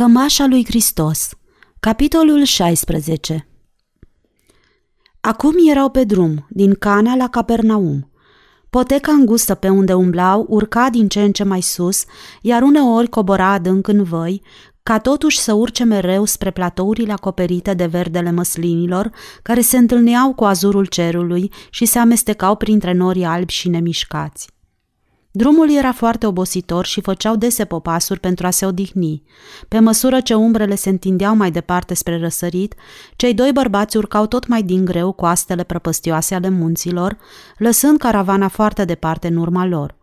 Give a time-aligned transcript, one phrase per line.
[0.00, 1.28] Cămașa lui Hristos
[1.80, 3.48] Capitolul 16
[5.20, 8.10] Acum erau pe drum, din Cana la Capernaum.
[8.70, 12.04] Poteca îngustă pe unde umblau urca din ce în ce mai sus,
[12.40, 14.42] iar uneori cobora adânc în văi,
[14.82, 19.10] ca totuși să urce mereu spre platourile acoperite de verdele măslinilor,
[19.42, 24.48] care se întâlneau cu azurul cerului și se amestecau printre norii albi și nemișcați.
[25.32, 29.22] Drumul era foarte obositor și făceau dese popasuri pentru a se odihni.
[29.68, 32.74] Pe măsură ce umbrele se întindeau mai departe spre răsărit,
[33.16, 37.16] cei doi bărbați urcau tot mai din greu cu astele prăpăstioase ale munților,
[37.58, 39.96] lăsând caravana foarte departe în urma lor.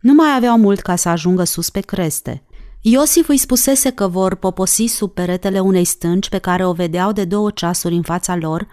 [0.00, 2.42] Nu mai aveau mult ca să ajungă sus pe creste.
[2.80, 7.24] Iosif îi spusese că vor poposi sub peretele unei stânci pe care o vedeau de
[7.24, 8.66] două ceasuri în fața lor,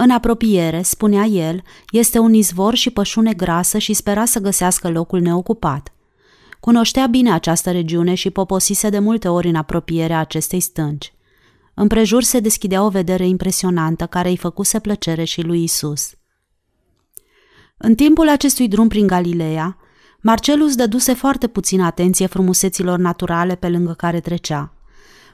[0.00, 5.20] în apropiere, spunea el, este un izvor și pășune grasă și spera să găsească locul
[5.20, 5.92] neocupat.
[6.60, 11.12] Cunoștea bine această regiune și poposise de multe ori în apropierea acestei stânci.
[11.74, 16.10] Împrejur se deschidea o vedere impresionantă care îi făcuse plăcere și lui Isus.
[17.76, 19.76] În timpul acestui drum prin Galileea,
[20.20, 24.72] Marcelus dăduse foarte puțină atenție frumuseților naturale pe lângă care trecea–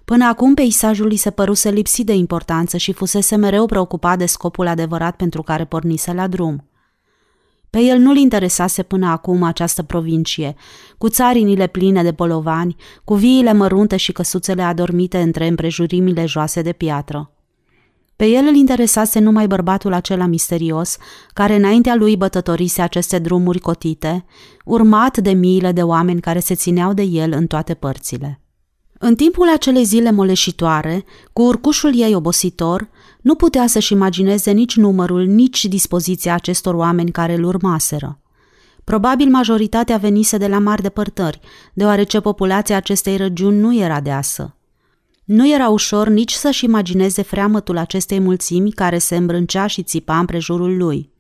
[0.05, 4.67] Până acum peisajul îi se păruse lipsit de importanță și fusese mereu preocupat de scopul
[4.67, 6.69] adevărat pentru care pornise la drum.
[7.71, 10.55] Pe el nu-l interesase până acum această provincie,
[10.99, 16.73] cu țarinile pline de polovani, cu viile mărunte și căsuțele adormite între împrejurimile joase de
[16.73, 17.33] piatră.
[18.17, 20.97] Pe el îl interesase numai bărbatul acela misterios,
[21.33, 24.25] care înaintea lui bătătorise aceste drumuri cotite,
[24.65, 28.44] urmat de miile de oameni care se țineau de el în toate părțile.
[28.99, 32.89] În timpul acelei zile moleșitoare, cu urcușul ei obositor,
[33.21, 38.19] nu putea să-și imagineze nici numărul, nici dispoziția acestor oameni care îl urmaseră.
[38.85, 41.41] Probabil majoritatea venise de la mari depărtări,
[41.73, 44.57] deoarece populația acestei regiuni nu era deasă.
[45.25, 50.77] Nu era ușor nici să-și imagineze freamătul acestei mulțimi care se îmbrâncea și țipa împrejurul
[50.77, 51.13] lui.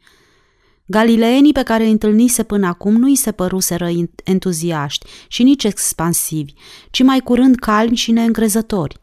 [0.87, 3.89] Galileenii pe care îi întâlnise până acum nu îi se păruseră
[4.25, 6.53] entuziaști și nici expansivi,
[6.91, 9.03] ci mai curând calmi și neîncrezători.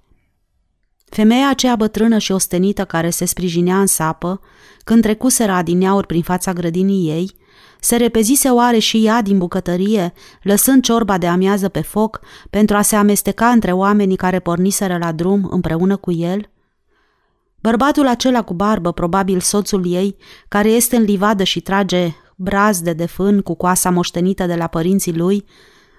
[1.06, 4.42] Femeia aceea bătrână și ostenită care se sprijinea în sapă,
[4.84, 7.32] când trecuseră adineauri prin fața grădinii ei,
[7.80, 12.20] se repezise oare și ea din bucătărie, lăsând ciorba de amiază pe foc
[12.50, 16.51] pentru a se amesteca între oamenii care porniseră la drum împreună cu el?
[17.62, 20.16] Bărbatul acela cu barbă, probabil soțul ei,
[20.48, 25.18] care este în livadă și trage brazde de fân cu coasa moștenită de la părinții
[25.18, 25.46] lui,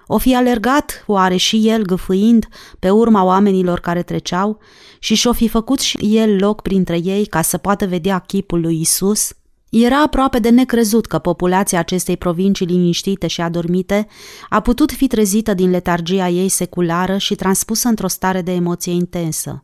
[0.07, 2.47] o fi alergat oare și el gâfâind
[2.79, 4.59] pe urma oamenilor care treceau
[4.99, 8.79] și și-o fi făcut și el loc printre ei ca să poată vedea chipul lui
[8.79, 9.33] Isus?
[9.69, 14.07] Era aproape de necrezut că populația acestei provincii liniștite și adormite
[14.49, 19.63] a putut fi trezită din letargia ei seculară și transpusă într-o stare de emoție intensă.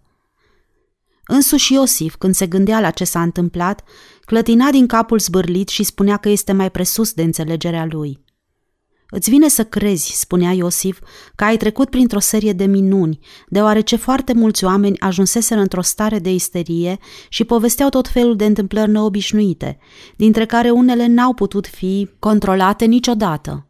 [1.32, 3.84] Însuși Iosif, când se gândea la ce s-a întâmplat,
[4.26, 8.24] clătina din capul zbârlit și spunea că este mai presus de înțelegerea lui.
[9.10, 11.00] Îți vine să crezi, spunea Iosif,
[11.36, 16.34] că ai trecut printr-o serie de minuni, deoarece foarte mulți oameni ajunseseră într-o stare de
[16.34, 16.98] isterie
[17.30, 19.78] și povesteau tot felul de întâmplări neobișnuite,
[20.16, 23.68] dintre care unele n-au putut fi controlate niciodată.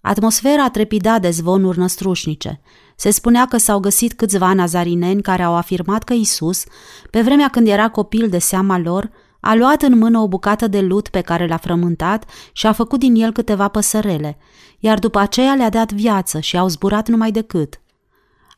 [0.00, 2.60] Atmosfera a trepidat de zvonuri năstrușnice.
[3.00, 6.64] Se spunea că s-au găsit câțiva nazarineni care au afirmat că Isus,
[7.10, 10.80] pe vremea când era copil de seama lor, a luat în mână o bucată de
[10.80, 14.38] lut pe care l-a frământat și a făcut din el câteva păsărele,
[14.78, 17.80] iar după aceea le-a dat viață și au zburat numai decât.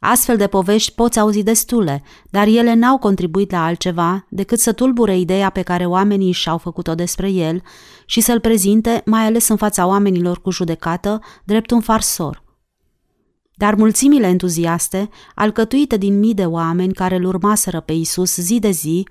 [0.01, 5.19] Astfel de povești poți auzi destule, dar ele n-au contribuit la altceva decât să tulbure
[5.19, 7.63] ideea pe care oamenii și-au făcut-o despre el
[8.07, 12.43] și să-l prezinte, mai ales în fața oamenilor cu judecată, drept un farsor.
[13.55, 18.71] Dar mulțimile entuziaste, alcătuite din mii de oameni care îl urmaseră pe Isus zi de
[18.71, 19.07] zi,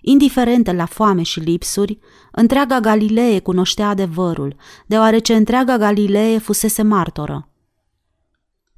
[0.00, 1.98] indiferente la foame și lipsuri,
[2.32, 4.56] întreaga Galilee cunoștea adevărul,
[4.86, 7.48] deoarece întreaga Galilee fusese martoră.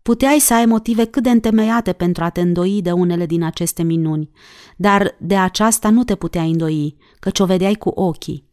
[0.02, 3.82] Puteai să ai motive cât de întemeiate pentru a te îndoi de unele din aceste
[3.82, 4.30] minuni,
[4.76, 8.48] dar de aceasta nu te puteai îndoi, căci o vedeai cu ochii.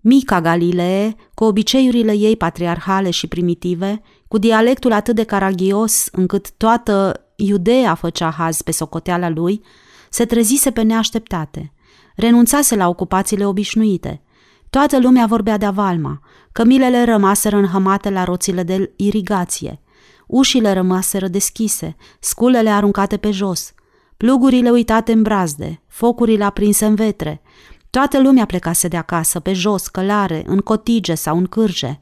[0.00, 7.24] Mica Galilee, cu obiceiurile ei patriarhale și primitive, cu dialectul atât de caragios încât toată
[7.36, 9.62] Iudeea făcea haz pe socoteala lui,
[10.10, 11.72] se trezise pe neașteptate.
[12.16, 14.22] Renunțase la ocupațiile obișnuite.
[14.70, 16.20] Toată lumea vorbea de avalma,
[16.52, 19.80] cămilele rămaseră înhămate la roțile de irigație–
[20.32, 23.74] Ușile rămaseră deschise, sculele aruncate pe jos,
[24.16, 27.42] plugurile uitate în brazde, focurile aprinse în vetre.
[27.90, 32.00] Toată lumea plecase de acasă, pe jos, călare, în cotige sau în cârje.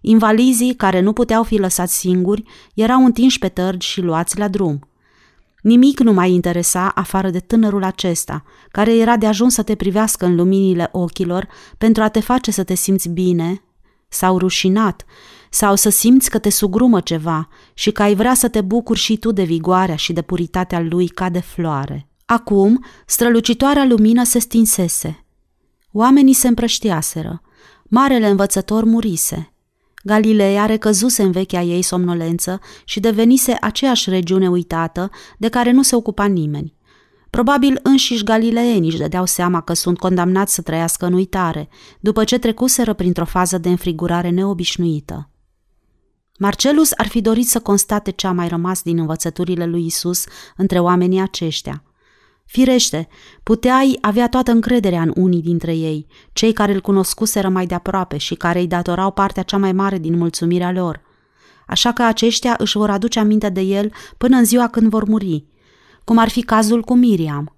[0.00, 2.42] Invalizii, care nu puteau fi lăsați singuri,
[2.74, 4.88] erau întinși pe tărgi și luați la drum.
[5.62, 10.24] Nimic nu mai interesa afară de tânărul acesta, care era de ajuns să te privească
[10.24, 11.48] în luminile ochilor
[11.78, 13.62] pentru a te face să te simți bine
[14.08, 15.04] sau rușinat,
[15.50, 19.16] sau să simți că te sugrumă ceva și că ai vrea să te bucuri și
[19.16, 22.08] tu de vigoarea și de puritatea lui ca de floare.
[22.26, 25.24] Acum, strălucitoarea lumină se stinsese.
[25.92, 27.42] Oamenii se împrăștiaseră.
[27.84, 29.52] Marele învățător murise.
[30.08, 35.96] Galileea recăzuse în vechea ei somnolență și devenise aceeași regiune uitată de care nu se
[35.96, 36.74] ocupa nimeni.
[37.30, 41.68] Probabil înșiși galileenii își dădeau seama că sunt condamnați să trăiască în uitare,
[42.00, 45.30] după ce trecuseră printr-o fază de înfrigurare neobișnuită.
[46.38, 50.24] Marcelus ar fi dorit să constate ce a mai rămas din învățăturile lui Isus
[50.56, 51.82] între oamenii aceștia.
[52.48, 53.08] Firește,
[53.42, 58.16] puteai avea toată încrederea în unii dintre ei, cei care îl cunoscuseră mai de aproape
[58.16, 61.00] și care îi datorau partea cea mai mare din mulțumirea lor.
[61.66, 65.44] Așa că aceștia își vor aduce aminte de el până în ziua când vor muri,
[66.04, 67.56] cum ar fi cazul cu Miriam.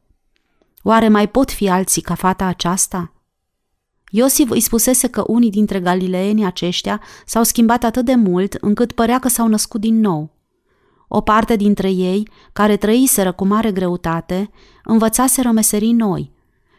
[0.83, 3.13] Oare mai pot fi alții ca fata aceasta?
[4.11, 9.19] Iosif îi spusese că unii dintre galileenii aceștia s-au schimbat atât de mult încât părea
[9.19, 10.39] că s-au născut din nou.
[11.13, 14.51] O parte dintre ei, care trăiseră cu mare greutate,
[14.85, 16.33] învățaseră meserii noi.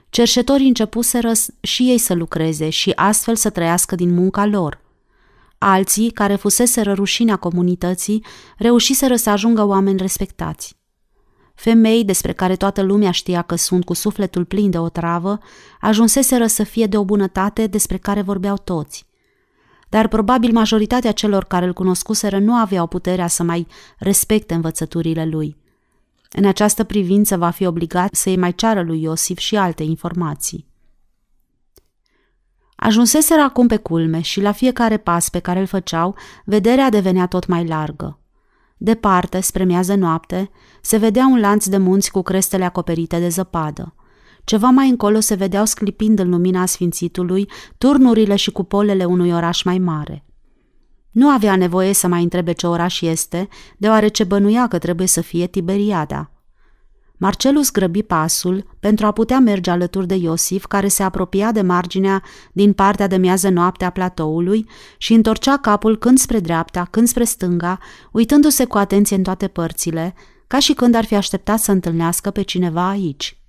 [0.09, 1.31] Cerșetorii începuseră
[1.61, 4.81] și ei să lucreze și astfel să trăiască din munca lor.
[5.57, 8.25] Alții, care fuseseră rușinea comunității,
[8.57, 10.77] reușiseră să ajungă oameni respectați.
[11.55, 15.39] Femei despre care toată lumea știa că sunt cu sufletul plin de o travă,
[15.81, 19.05] ajunseseră să fie de o bunătate despre care vorbeau toți.
[19.91, 23.67] Dar probabil majoritatea celor care îl cunoscuseră nu aveau puterea să mai
[23.97, 25.57] respecte învățăturile lui.
[26.29, 30.67] În această privință va fi obligat să-i mai ceară lui Iosif și alte informații.
[32.75, 36.15] Ajunseseră acum pe culme și la fiecare pas pe care îl făceau,
[36.45, 38.19] vederea devenea tot mai largă.
[38.77, 40.49] Departe, spre miază noapte,
[40.81, 43.95] se vedea un lanț de munți cu crestele acoperite de zăpadă.
[44.43, 49.77] Ceva mai încolo se vedeau sclipind în lumina Sfințitului turnurile și cupolele unui oraș mai
[49.77, 50.25] mare.
[51.11, 53.47] Nu avea nevoie să mai întrebe ce oraș este,
[53.77, 56.31] deoarece bănuia că trebuie să fie Tiberiada.
[57.17, 62.23] Marcelus grăbi pasul pentru a putea merge alături de Iosif, care se apropia de marginea
[62.53, 67.23] din partea de miază noapte a platoului și întorcea capul când spre dreapta, când spre
[67.23, 67.77] stânga,
[68.11, 70.13] uitându-se cu atenție în toate părțile,
[70.47, 73.40] ca și când ar fi așteptat să întâlnească pe cineva aici.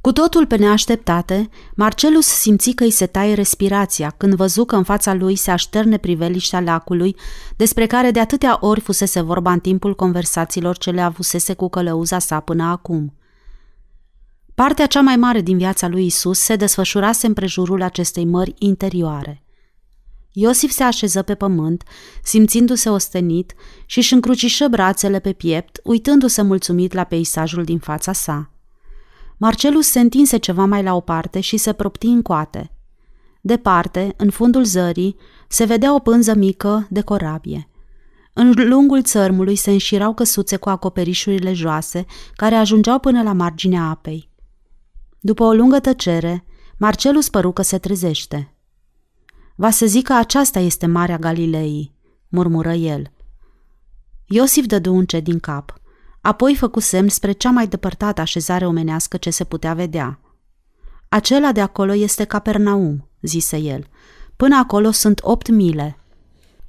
[0.00, 4.82] Cu totul pe neașteptate, Marcelus simți că îi se taie respirația când văzu că în
[4.82, 7.16] fața lui se așterne priveliștea lacului,
[7.56, 12.18] despre care de atâtea ori fusese vorba în timpul conversațiilor ce le avusese cu călăuza
[12.18, 13.12] sa până acum.
[14.54, 19.42] Partea cea mai mare din viața lui Isus se desfășurase în prejurul acestei mări interioare.
[20.32, 21.82] Iosif se așeză pe pământ,
[22.22, 23.54] simțindu-se ostenit
[23.86, 28.50] și își încrucișă brațele pe piept, uitându-se mulțumit la peisajul din fața sa.
[29.38, 32.72] Marcelus se întinse ceva mai la o parte și se propti în coate.
[33.40, 35.16] Departe, în fundul zării,
[35.48, 37.68] se vedea o pânză mică de corabie.
[38.32, 44.30] În lungul țărmului se înșirau căsuțe cu acoperișurile joase, care ajungeau până la marginea apei.
[45.20, 46.44] După o lungă tăcere,
[46.76, 48.54] Marcelus păru că se trezește.
[49.56, 51.94] Va să zic că aceasta este Marea Galilei,
[52.28, 53.12] murmură el.
[54.26, 55.77] Iosif dădu un cet din cap.
[56.20, 60.20] Apoi făcu semn spre cea mai depărtată așezare omenească ce se putea vedea.
[61.08, 63.86] Acela de acolo este Capernaum, zise el.
[64.36, 65.98] Până acolo sunt opt mile.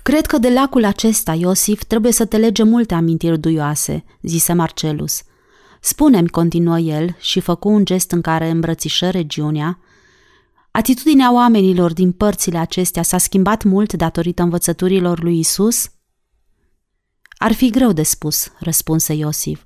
[0.04, 5.22] Cred că de lacul acesta, Iosif, trebuie să te lege multe amintiri duioase, zise Marcelus.
[5.82, 9.80] Spune-mi, continuă el și făcu un gest în care îmbrățișă regiunea,
[10.72, 15.90] Atitudinea oamenilor din părțile acestea s-a schimbat mult datorită învățăturilor lui Isus?
[17.42, 19.64] Ar fi greu de spus, răspunse Iosif.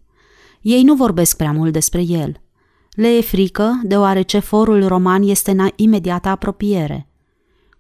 [0.62, 2.42] Ei nu vorbesc prea mult despre el.
[2.92, 7.08] Le e frică, deoarece forul roman este în imediată apropiere.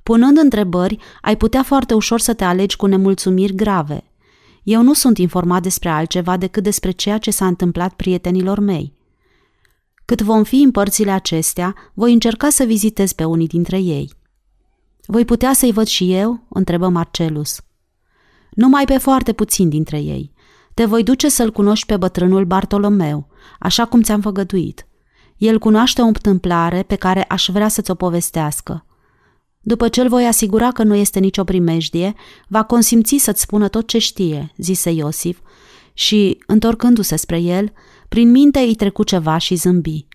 [0.03, 4.03] Punând întrebări, ai putea foarte ușor să te alegi cu nemulțumiri grave.
[4.63, 8.93] Eu nu sunt informat despre altceva decât despre ceea ce s-a întâmplat prietenilor mei.
[10.05, 14.13] Cât vom fi în părțile acestea, voi încerca să vizitez pe unii dintre ei.
[15.05, 17.61] Voi putea să-i văd și eu?" întrebă Marcelus.
[18.55, 20.33] Numai pe foarte puțin dintre ei.
[20.73, 23.27] Te voi duce să-l cunoști pe bătrânul Bartolomeu,
[23.59, 24.87] așa cum ți-am făgăduit.
[25.37, 28.85] El cunoaște o întâmplare pe care aș vrea să ți-o povestească.
[29.59, 32.13] După ce îl voi asigura că nu este nicio primejdie,
[32.47, 35.39] va consimți să-ți spună tot ce știe, zise Iosif,
[35.93, 37.73] și, întorcându-se spre el,
[38.09, 40.07] prin minte îi trecu ceva și zâmbi.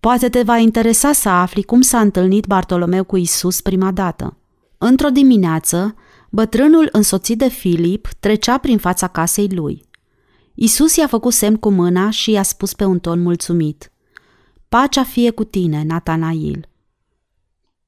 [0.00, 4.36] Poate te va interesa să afli cum s-a întâlnit Bartolomeu cu Isus prima dată.
[4.78, 5.94] Într-o dimineață,
[6.36, 9.84] bătrânul însoțit de Filip trecea prin fața casei lui.
[10.54, 13.92] Isus i-a făcut semn cu mâna și i-a spus pe un ton mulțumit.
[14.68, 16.68] Pacea fie cu tine, Natanail.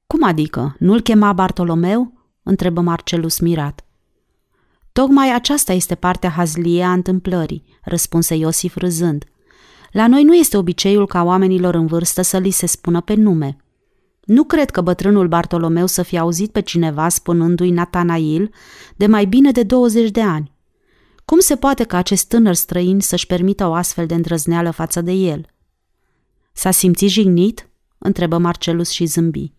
[0.07, 0.75] Cum adică?
[0.79, 2.13] Nu-l chema Bartolomeu?
[2.43, 3.85] întrebă Marcelus mirat.
[4.91, 9.25] Tocmai aceasta este partea hazlie a întâmplării, răspunse Iosif râzând.
[9.91, 13.57] La noi nu este obiceiul ca oamenilor în vârstă să li se spună pe nume.
[14.29, 18.53] Nu cred că bătrânul Bartolomeu să fie auzit pe cineva spunându-i Natanail
[18.95, 20.51] de mai bine de 20 de ani.
[21.25, 25.11] Cum se poate ca acest tânăr străin să-și permită o astfel de îndrăzneală față de
[25.11, 25.45] el?
[26.51, 27.69] S-a simțit jignit?
[27.97, 29.53] întrebă Marcelus și zâmbi.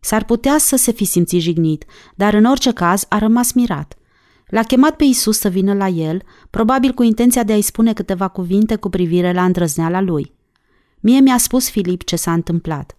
[0.00, 3.94] S-ar putea să se fi simțit jignit, dar în orice caz a rămas mirat.
[4.46, 8.28] L-a chemat pe Isus să vină la el, probabil cu intenția de a-i spune câteva
[8.28, 10.32] cuvinte cu privire la îndrăzneala lui.
[11.00, 12.96] Mie mi-a spus Filip ce s-a întâmplat.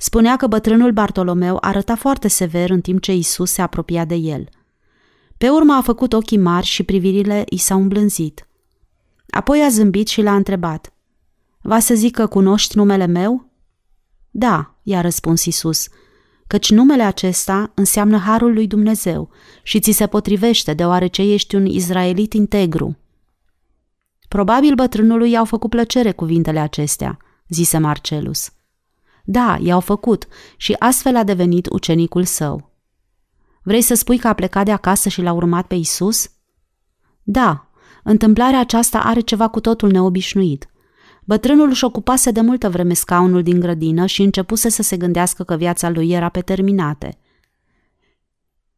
[0.00, 4.48] Spunea că bătrânul Bartolomeu arăta foarte sever în timp ce Isus se apropia de el.
[5.38, 8.48] Pe urmă a făcut ochii mari și privirile i s-au îmblânzit.
[9.30, 10.92] Apoi a zâmbit și l-a întrebat.
[11.62, 13.50] Va să zic că cunoști numele meu?
[14.30, 15.88] Da, i-a răspuns Isus,
[16.46, 19.30] căci numele acesta înseamnă Harul lui Dumnezeu
[19.62, 22.98] și ți se potrivește deoarece ești un izraelit integru.
[24.28, 27.16] Probabil bătrânului i-au făcut plăcere cuvintele acestea,
[27.48, 28.52] zise Marcelus.
[29.30, 32.72] Da, i-au făcut și astfel a devenit ucenicul său.
[33.62, 36.30] Vrei să spui că a plecat de acasă și l-a urmat pe Isus?
[37.22, 37.70] Da,
[38.02, 40.68] întâmplarea aceasta are ceva cu totul neobișnuit–
[41.28, 45.56] Bătrânul își ocupase de multă vreme scaunul din grădină și începuse să se gândească că
[45.56, 47.18] viața lui era pe terminate.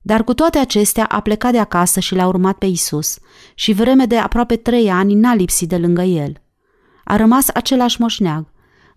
[0.02, 3.18] Dar cu toate acestea a plecat de acasă și l-a urmat pe Isus
[3.54, 6.32] și vreme de aproape trei ani n-a lipsit de lângă el.
[7.04, 8.46] A rămas același moșneag.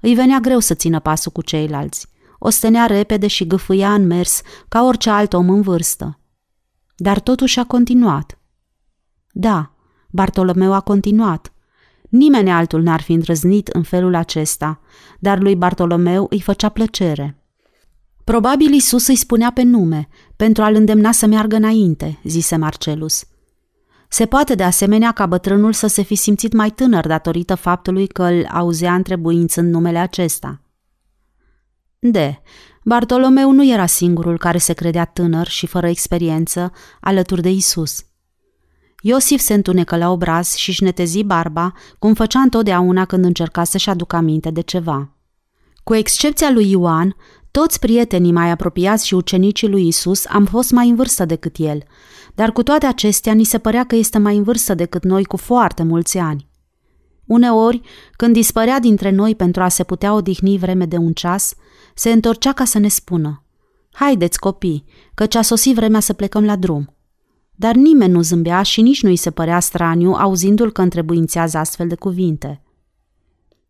[0.05, 2.07] Îi venea greu să țină pasul cu ceilalți.
[2.39, 6.19] O stănea repede și gâfâia în mers ca orice alt om în vârstă.
[6.95, 8.39] Dar totuși a continuat.
[9.31, 9.75] Da,
[10.09, 11.53] Bartolomeu a continuat,
[12.09, 14.81] Nimeni altul n-ar fi îndrăznit în felul acesta,
[15.19, 17.43] dar lui Bartolomeu îi făcea plăcere.
[18.23, 23.23] Probabil Isus îi spunea pe nume, pentru a-l îndemna să meargă înainte, zise Marcelus.
[24.13, 28.23] Se poate de asemenea ca bătrânul să se fi simțit mai tânăr datorită faptului că
[28.23, 30.61] îl auzea întrebuințând numele acesta.
[31.99, 32.41] De,
[32.83, 38.05] Bartolomeu nu era singurul care se credea tânăr și fără experiență alături de Isus.
[39.01, 43.89] Iosif se întunecă la obraz și își netezi barba, cum făcea întotdeauna când încerca să-și
[43.89, 45.09] aducă aminte de ceva.
[45.83, 47.15] Cu excepția lui Ioan,
[47.59, 51.83] toți prietenii mai apropiați și ucenicii lui Isus am fost mai în vârstă decât el,
[52.35, 55.37] dar cu toate acestea ni se părea că este mai în vârstă decât noi cu
[55.37, 56.47] foarte mulți ani.
[57.25, 57.81] Uneori,
[58.15, 61.53] când dispărea dintre noi pentru a se putea odihni vreme de un ceas,
[61.95, 63.43] se întorcea ca să ne spună
[63.91, 66.95] Haideți, copii, căci a sosit vremea să plecăm la drum.
[67.55, 71.87] Dar nimeni nu zâmbea și nici nu îi se părea straniu auzindu-l că întrebuințează astfel
[71.87, 72.63] de cuvinte.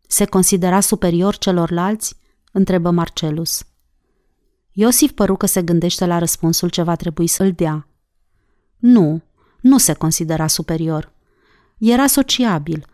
[0.06, 2.16] Se considera superior celorlalți?
[2.52, 3.66] întrebă Marcelus.
[4.76, 7.86] Iosif păru că se gândește la răspunsul ce va trebui să-l dea.
[8.76, 9.22] Nu,
[9.60, 11.12] nu se considera superior.
[11.78, 12.86] Era sociabil.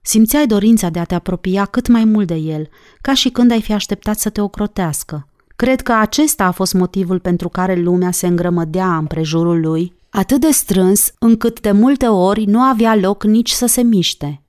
[0.00, 2.68] Simțeai dorința de a te apropia cât mai mult de el,
[3.00, 5.28] ca și când ai fi așteptat să te ocrotească.
[5.56, 10.40] Cred că acesta a fost motivul pentru care lumea se îngrămădea în prejurul lui atât
[10.40, 14.42] de strâns încât de multe ori nu avea loc nici să se miște.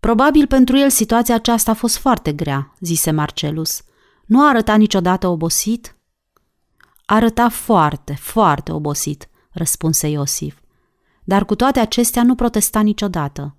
[0.00, 3.82] Probabil pentru el situația aceasta a fost foarte grea, zise Marcelus.
[4.26, 5.96] Nu a arătat niciodată obosit?
[7.06, 10.58] Arăta foarte, foarte obosit, răspunse Iosif.
[11.24, 13.56] Dar cu toate acestea nu protesta niciodată.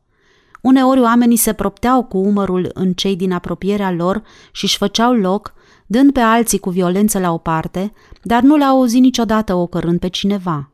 [0.61, 5.53] Uneori oamenii se propteau cu umărul în cei din apropierea lor și își făceau loc,
[5.87, 10.07] dând pe alții cu violență la o parte, dar nu le-au auzit niciodată ocărând pe
[10.07, 10.71] cineva.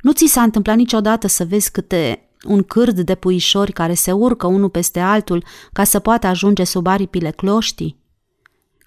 [0.00, 4.46] Nu ți s-a întâmplat niciodată să vezi câte un cârd de puișori care se urcă
[4.46, 8.01] unul peste altul ca să poată ajunge sub aripile cloștii?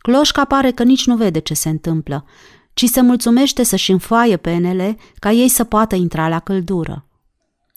[0.06, 2.26] Cloșca pare că nici nu vede ce se întâmplă,
[2.74, 7.08] ci se mulțumește să-și înfoaie penele ca ei să poată intra la căldură.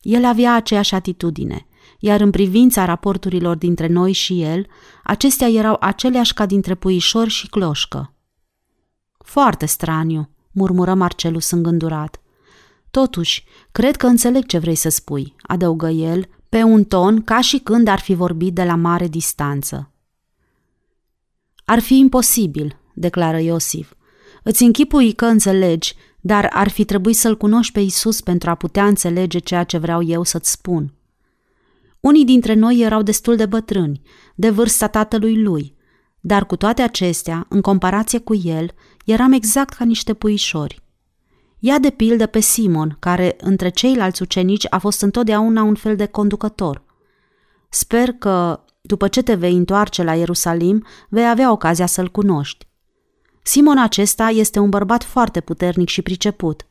[0.01, 1.67] El avea aceeași atitudine,
[1.99, 4.67] iar în privința raporturilor dintre noi și el,
[5.05, 8.15] acestea erau aceleași ca dintre puișori și cloșcă.
[9.19, 12.21] Foarte straniu, murmură Marcelus îngândurat.
[12.91, 17.59] Totuși, cred că înțeleg ce vrei să spui, adăugă el, pe un ton ca și
[17.59, 19.93] când ar fi vorbit de la mare distanță.
[21.71, 23.93] Ar fi imposibil, declară Iosif.
[24.43, 28.87] Îți închipui că înțelegi, dar ar fi trebuit să-l cunoști pe Isus pentru a putea
[28.87, 30.95] înțelege ceea ce vreau eu să-ți spun.
[32.01, 34.01] Unii dintre noi erau destul de bătrâni,
[34.35, 35.75] de vârsta tatălui lui,
[36.21, 38.71] dar cu toate acestea, în comparație cu el,
[39.05, 40.83] eram exact ca niște puișori.
[41.59, 46.07] Ia de pildă pe Simon, care între ceilalți ucenici a fost întotdeauna un fel de
[46.07, 46.85] conducător.
[47.69, 52.67] Sper că, după ce te vei întoarce la Ierusalim, vei avea ocazia să-l cunoști.
[53.43, 56.67] Simon acesta este un bărbat foarte puternic și priceput.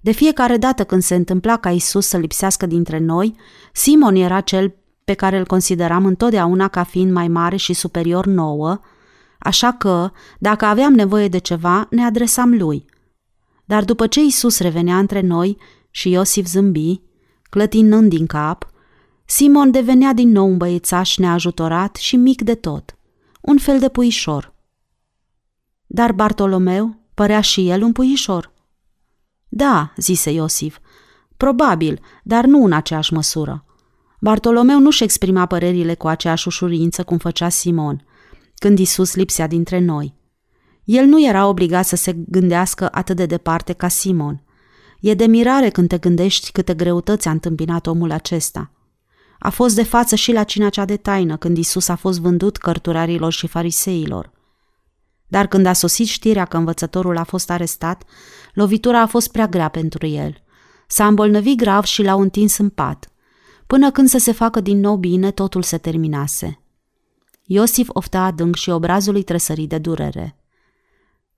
[0.00, 3.36] De fiecare dată când se întâmpla ca Isus să lipsească dintre noi,
[3.72, 8.80] Simon era cel pe care îl consideram întotdeauna ca fiind mai mare și superior nouă,
[9.38, 12.84] așa că, dacă aveam nevoie de ceva, ne adresam lui.
[13.64, 15.56] Dar după ce Isus revenea între noi
[15.90, 17.00] și Iosif zâmbi,
[17.50, 18.71] clătinând din cap,
[19.34, 22.96] Simon devenea din nou un băiețaș neajutorat și mic de tot,
[23.40, 24.54] un fel de puișor.
[25.86, 28.52] Dar Bartolomeu părea și el un puișor.
[29.48, 30.78] Da, zise Iosif,
[31.36, 33.64] probabil, dar nu în aceeași măsură.
[34.20, 38.06] Bartolomeu nu-și exprima părerile cu aceeași ușurință cum făcea Simon,
[38.54, 40.14] când Isus lipsea dintre noi.
[40.84, 44.42] El nu era obligat să se gândească atât de departe ca Simon.
[45.00, 48.70] E de mirare când te gândești câte greutăți a întâmpinat omul acesta.
[49.44, 52.56] A fost de față și la cina cea de taină, când Isus a fost vândut
[52.56, 54.30] cărturarilor și fariseilor.
[55.28, 58.02] Dar când a sosit știrea că învățătorul a fost arestat,
[58.54, 60.42] lovitura a fost prea grea pentru el.
[60.86, 63.10] S-a îmbolnăvit grav și l-au întins în pat.
[63.66, 66.60] Până când să se facă din nou bine, totul se terminase.
[67.44, 70.36] Iosif ofta adânc și obrazul îi tresări de durere.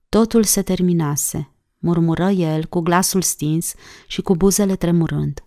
[0.09, 3.73] Totul se terminase, murmură el cu glasul stins
[4.07, 5.45] și cu buzele tremurând.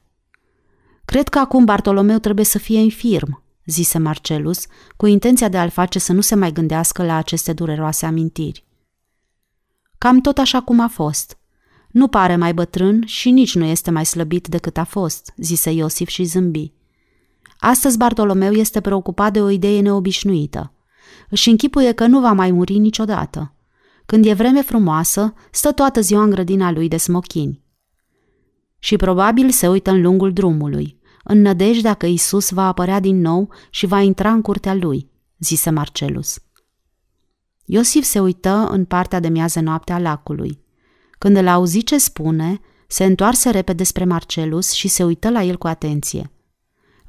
[1.08, 5.98] Cred că acum Bartolomeu trebuie să fie infirm, zise Marcelus, cu intenția de a-l face
[5.98, 8.64] să nu se mai gândească la aceste dureroase amintiri.
[9.98, 11.38] Cam tot așa cum a fost.
[11.90, 16.08] Nu pare mai bătrân și nici nu este mai slăbit decât a fost, zise Iosif
[16.08, 16.72] și zâmbi.
[17.58, 20.72] Astăzi Bartolomeu este preocupat de o idee neobișnuită.
[21.30, 23.54] Își închipuie că nu va mai muri niciodată.
[24.06, 27.66] Când e vreme frumoasă, stă toată ziua în grădina lui de smochini.
[28.78, 30.97] Și probabil se uită în lungul drumului,
[31.28, 35.70] în nădejdea că Isus va apărea din nou și va intra în curtea lui, zise
[35.70, 36.38] Marcelus.
[37.64, 40.60] Iosif se uită în partea de miază noapte a lacului.
[41.18, 45.56] Când îl auzi ce spune, se întoarse repede spre Marcelus și se uită la el
[45.56, 46.30] cu atenție–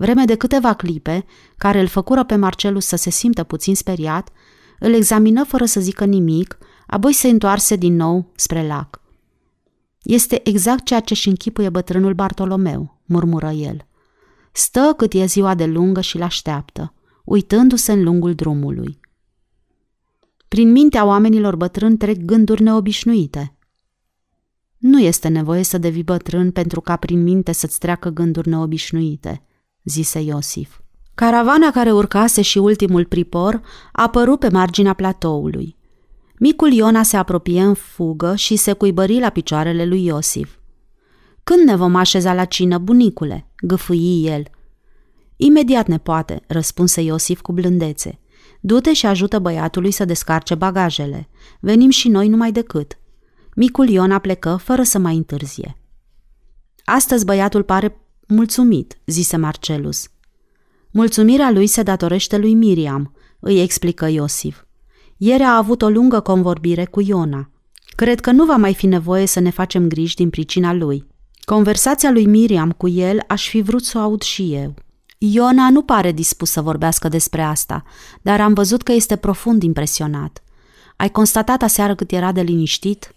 [0.01, 1.25] Vreme de câteva clipe,
[1.57, 4.29] care îl făcură pe Marcelus să se simtă puțin speriat,
[4.79, 9.01] îl examină fără să zică nimic, apoi se întoarse din nou spre lac.
[10.03, 13.87] Este exact ceea ce și închipuie bătrânul Bartolomeu, murmură el.
[14.51, 18.99] Stă cât e ziua de lungă și l-așteaptă, uitându-se în lungul drumului.
[20.47, 23.57] Prin mintea oamenilor bătrâni trec gânduri neobișnuite.
[24.77, 29.43] Nu este nevoie să devii bătrân pentru ca prin minte să-ți treacă gânduri neobișnuite–
[29.83, 30.79] zise Iosif.
[31.15, 35.77] Caravana care urcase și ultimul pripor a apărut pe marginea platoului.
[36.39, 40.57] Micul Iona se apropie în fugă și se cuibări la picioarele lui Iosif.
[41.49, 44.43] Când ne vom așeza la cină, bunicule?" gâfâi el.
[45.35, 48.19] Imediat ne poate," răspunse Iosif cu blândețe.
[48.59, 51.29] Du-te și ajută băiatului să descarce bagajele.
[51.59, 52.99] Venim și noi numai decât."
[53.55, 55.77] Micul Iona plecă fără să mai întârzie.
[56.83, 60.07] Astăzi băiatul pare Mulțumit, zise Marcelus.
[60.91, 64.63] Mulțumirea lui se datorește lui Miriam, îi explică Iosif.
[65.17, 67.49] Ieri a avut o lungă convorbire cu Iona.
[67.95, 71.08] Cred că nu va mai fi nevoie să ne facem griji din pricina lui.
[71.49, 74.73] Conversația lui Miriam cu el aș fi vrut să o aud și eu.
[75.17, 77.83] Iona nu pare dispus să vorbească despre asta,
[78.21, 80.43] dar am văzut că este profund impresionat.
[80.95, 83.15] Ai constatat aseară cât era de liniștit?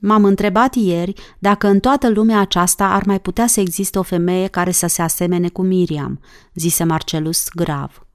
[0.00, 4.46] M-am întrebat ieri dacă în toată lumea aceasta ar mai putea să existe o femeie
[4.46, 6.20] care să se asemene cu Miriam,
[6.54, 8.06] zise Marcelus grav.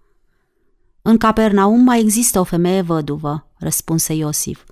[1.01, 4.63] În Capernaum mai există o femeie văduvă, răspunse Iosif.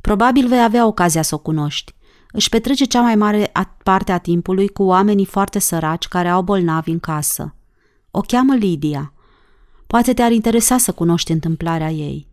[0.00, 1.94] Probabil vei avea ocazia să o cunoști.
[2.32, 6.90] Își petrece cea mai mare parte a timpului cu oamenii foarte săraci care au bolnavi
[6.90, 7.54] în casă.
[8.10, 9.12] O cheamă Lidia.
[9.86, 12.28] Poate te-ar interesa să cunoști întâmplarea ei.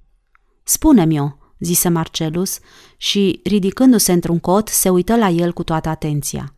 [0.64, 2.60] Spune-mi-o, zise Marcelus
[2.98, 6.54] și, ridicându-se într-un cot, se uită la el cu toată atenția.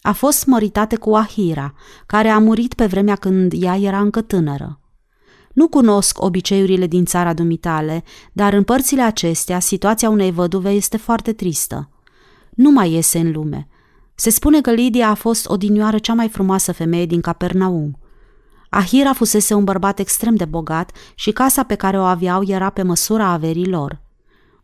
[0.00, 1.74] A fost măritate cu Ahira,
[2.06, 4.80] care a murit pe vremea când ea era încă tânără.
[5.52, 11.32] Nu cunosc obiceiurile din țara dumitale, dar în părțile acestea situația unei văduve este foarte
[11.32, 11.90] tristă.
[12.54, 13.68] Nu mai iese în lume.
[14.14, 17.98] Se spune că Lidia a fost odinioară cea mai frumoasă femeie din Capernaum.
[18.68, 22.82] Ahira fusese un bărbat extrem de bogat și casa pe care o aveau era pe
[22.82, 24.00] măsura averii lor.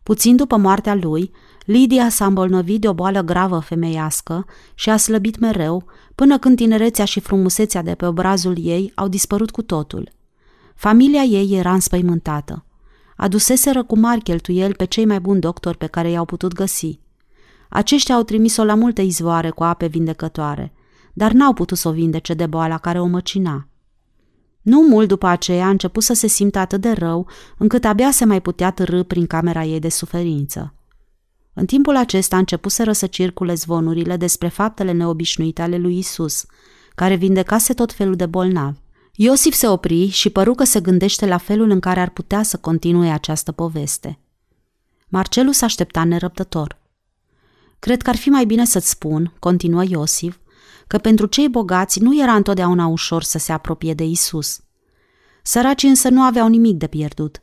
[0.03, 1.31] Puțin după moartea lui,
[1.65, 7.05] Lidia s-a îmbolnăvit de o boală gravă femeiască și a slăbit mereu, până când tinerețea
[7.05, 10.11] și frumusețea de pe obrazul ei au dispărut cu totul.
[10.75, 12.65] Familia ei era înspăimântată.
[13.15, 16.99] Aduseseră cu mari cheltuieli pe cei mai buni doctori pe care i-au putut găsi.
[17.69, 20.73] Aceștia au trimis-o la multe izvoare cu ape vindecătoare,
[21.13, 23.67] dar n-au putut să o vindece de boala care o măcina.
[24.61, 27.27] Nu mult după aceea a început să se simtă atât de rău,
[27.57, 30.73] încât abia se mai putea târâ prin camera ei de suferință.
[31.53, 36.45] În timpul acesta a început să circule zvonurile despre faptele neobișnuite ale lui Isus,
[36.95, 38.79] care vindecase tot felul de bolnavi.
[39.15, 42.57] Iosif se opri și păru că se gândește la felul în care ar putea să
[42.57, 44.19] continue această poveste.
[45.07, 46.78] Marcelus aștepta nerăbdător.
[47.79, 50.37] Cred că ar fi mai bine să-ți spun, continuă Iosif,
[50.87, 54.59] că pentru cei bogați nu era întotdeauna ușor să se apropie de Isus.
[55.43, 57.41] Săracii însă nu aveau nimic de pierdut.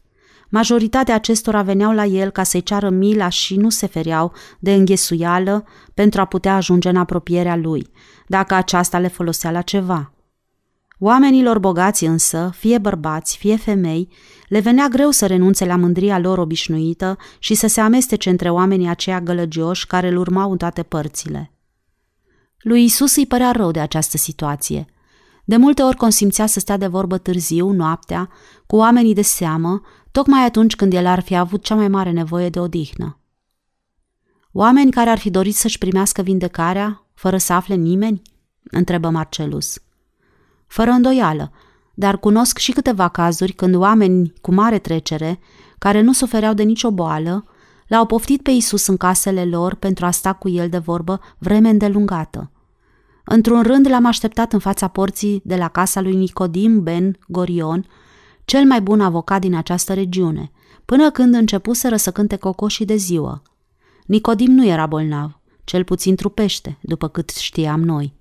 [0.49, 5.64] Majoritatea acestora veneau la el ca să-i ceară mila și nu se fereau de înghesuială
[5.94, 7.90] pentru a putea ajunge în apropierea lui,
[8.27, 10.16] dacă aceasta le folosea la ceva.
[10.99, 14.09] Oamenilor bogați însă, fie bărbați, fie femei,
[14.49, 18.89] le venea greu să renunțe la mândria lor obișnuită și să se amestece între oamenii
[18.89, 21.53] aceia gălăgioși care îl urmau în toate părțile.
[22.59, 24.87] Lui Isus îi părea rău de această situație.
[25.45, 28.29] De multe ori consimțea să stea de vorbă târziu, noaptea,
[28.67, 29.81] cu oamenii de seamă,
[30.11, 33.21] tocmai atunci când el ar fi avut cea mai mare nevoie de odihnă.
[34.53, 38.23] Oameni care ar fi dorit să-și primească vindecarea, fără să afle nimeni?
[38.71, 39.81] întrebă Marcelus.
[40.67, 41.53] Fără îndoială,
[41.95, 45.39] dar cunosc și câteva cazuri când oameni cu mare trecere,
[45.79, 47.45] care nu sufereau de nicio boală,
[47.87, 51.69] l-au poftit pe Isus în casele lor pentru a sta cu el de vorbă vreme
[51.69, 52.51] îndelungată.
[53.25, 57.87] Într-un rând l-am așteptat în fața porții de la casa lui Nicodim Ben Gorion,
[58.45, 60.51] cel mai bun avocat din această regiune,
[60.85, 63.43] până când începuseră să cânte cocoșii de ziua.
[64.07, 68.15] Nicodim nu era bolnav, cel puțin trupește, după cât știam noi.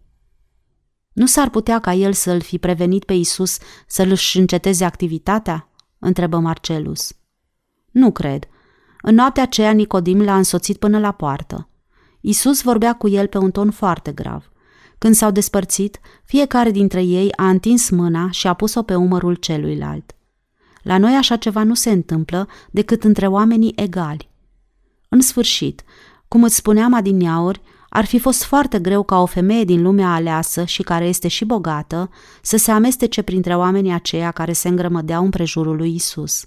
[1.16, 5.70] Nu s-ar putea ca el să-l fi prevenit pe Isus să-l își înceteze activitatea?
[6.00, 7.16] întrebă Marcelus.
[7.92, 8.48] Nu cred.
[9.02, 11.70] În noaptea aceea Nicodim l-a însoțit până la poartă.
[12.22, 14.52] Isus vorbea cu el pe un ton foarte grav.
[14.98, 20.16] Când s-au despărțit, fiecare dintre ei a întins mâna și a pus-o pe umărul celuilalt.
[20.82, 24.30] La noi așa ceva nu se întâmplă decât între oamenii egali.
[25.10, 25.84] În sfârșit,
[26.28, 27.62] cum îți spuneam adineauri,
[27.96, 31.46] ar fi fost foarte greu ca o femeie din lumea aleasă și care este și
[31.46, 32.10] bogată
[32.42, 36.46] să se amestece printre oamenii aceia care se îngrămădeau în prejurul lui Isus.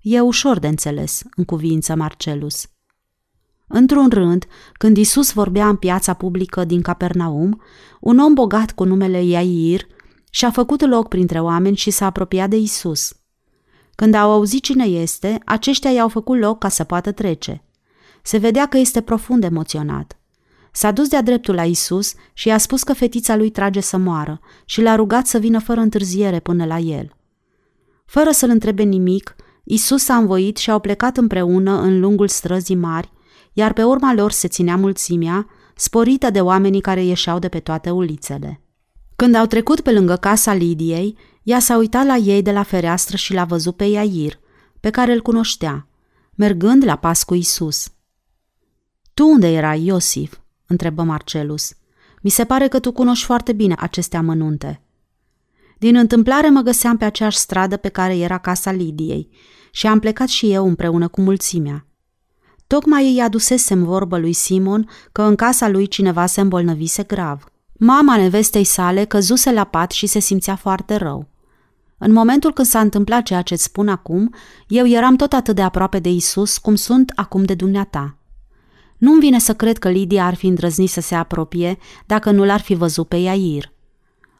[0.00, 2.66] E ușor de înțeles, în cuvință Marcelus.
[3.66, 7.62] Într-un rând, când Isus vorbea în piața publică din Capernaum,
[8.00, 9.86] un om bogat cu numele Iair
[10.30, 13.12] și-a făcut loc printre oameni și s-a apropiat de Isus.
[13.94, 17.64] Când au auzit cine este, aceștia i-au făcut loc ca să poată trece.
[18.22, 20.16] Se vedea că este profund emoționat.
[20.72, 24.40] S-a dus de-a dreptul la Isus și i-a spus că fetița lui trage să moară
[24.64, 27.16] și l-a rugat să vină fără întârziere până la el.
[28.04, 33.12] Fără să-l întrebe nimic, Isus s-a învoit și au plecat împreună în lungul străzii mari,
[33.52, 37.90] iar pe urma lor se ținea mulțimea, sporită de oamenii care ieșeau de pe toate
[37.90, 38.60] ulițele.
[39.16, 43.16] Când au trecut pe lângă casa Lidiei, ea s-a uitat la ei de la fereastră
[43.16, 44.38] și l-a văzut pe Iair,
[44.80, 45.86] pe care îl cunoștea,
[46.34, 47.88] mergând la pas cu Isus.
[49.14, 50.41] Tu unde erai, Iosif?"
[50.72, 51.72] Întrebă Marcelus.
[52.22, 54.82] Mi se pare că tu cunoști foarte bine aceste amănunte.
[55.78, 59.28] Din întâmplare mă găseam pe aceeași stradă pe care era casa Lidiei
[59.70, 61.86] și am plecat și eu împreună cu mulțimea.
[62.66, 67.44] Tocmai îi adusesem vorbă lui Simon că în casa lui cineva se îmbolnăvise grav.
[67.72, 71.28] Mama nevestei sale căzuse la pat și se simțea foarte rău.
[71.98, 74.34] În momentul când s-a întâmplat ceea ce-ți spun acum,
[74.68, 78.16] eu eram tot atât de aproape de Isus cum sunt acum de dumneata.
[79.02, 82.60] Nu-mi vine să cred că Lidia ar fi îndrăznit să se apropie dacă nu l-ar
[82.60, 83.72] fi văzut pe Iair.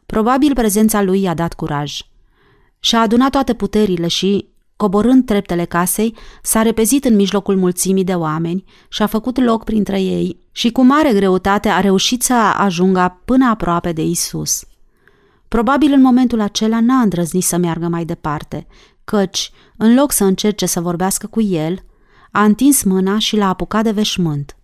[0.06, 2.00] Probabil prezența lui i-a dat curaj.
[2.80, 8.64] Și-a adunat toate puterile și, coborând treptele casei, s-a repezit în mijlocul mulțimii de oameni
[8.88, 13.48] și a făcut loc printre ei și cu mare greutate a reușit să ajungă până
[13.48, 14.64] aproape de Isus.
[15.48, 18.66] Probabil în momentul acela n-a îndrăznit să meargă mai departe,
[19.04, 21.84] căci, în loc să încerce să vorbească cu el,
[22.32, 24.56] a întins mâna și l-a apucat de veșmânt.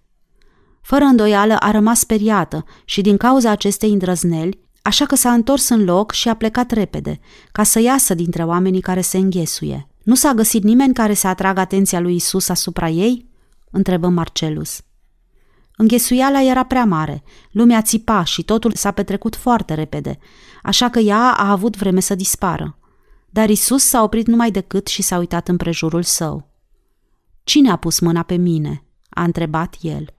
[0.81, 5.85] Fără îndoială a rămas speriată și din cauza acestei îndrăzneli, așa că s-a întors în
[5.85, 7.21] loc și a plecat repede,
[7.53, 9.89] ca să iasă dintre oamenii care se înghesuie.
[10.03, 13.29] Nu s-a găsit nimeni care să atragă atenția lui Isus asupra ei?
[13.71, 14.81] întrebă Marcelus.
[15.77, 20.19] Înghesuiala era prea mare, lumea țipa și totul s-a petrecut foarte repede,
[20.63, 22.79] așa că ea a avut vreme să dispară.
[23.31, 26.48] Dar Isus s-a oprit numai decât și s-a uitat în prejurul său.
[27.49, 30.15] Cine a pus mâna pe mine?" a întrebat el.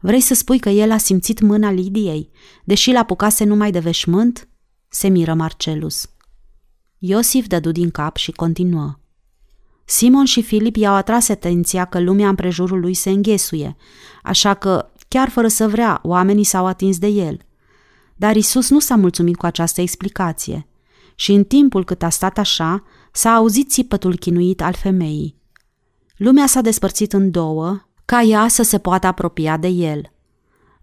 [0.00, 2.30] Vrei să spui că el a simțit mâna Lidiei,
[2.64, 4.48] deși l-apucase numai de veșmânt?"
[4.88, 6.10] se miră Marcelus.
[6.98, 8.98] Iosif dădu din cap și continuă.
[9.84, 13.76] Simon și Filip i-au atras atenția că lumea împrejurul lui se înghesuie,
[14.22, 17.38] așa că, chiar fără să vrea, oamenii s-au atins de el.
[18.16, 20.66] Dar Isus nu s-a mulțumit cu această explicație
[21.14, 25.39] și în timpul cât a stat așa, s-a auzit țipătul chinuit al femeii.
[26.20, 30.12] Lumea s-a despărțit în două, ca ea să se poată apropia de el.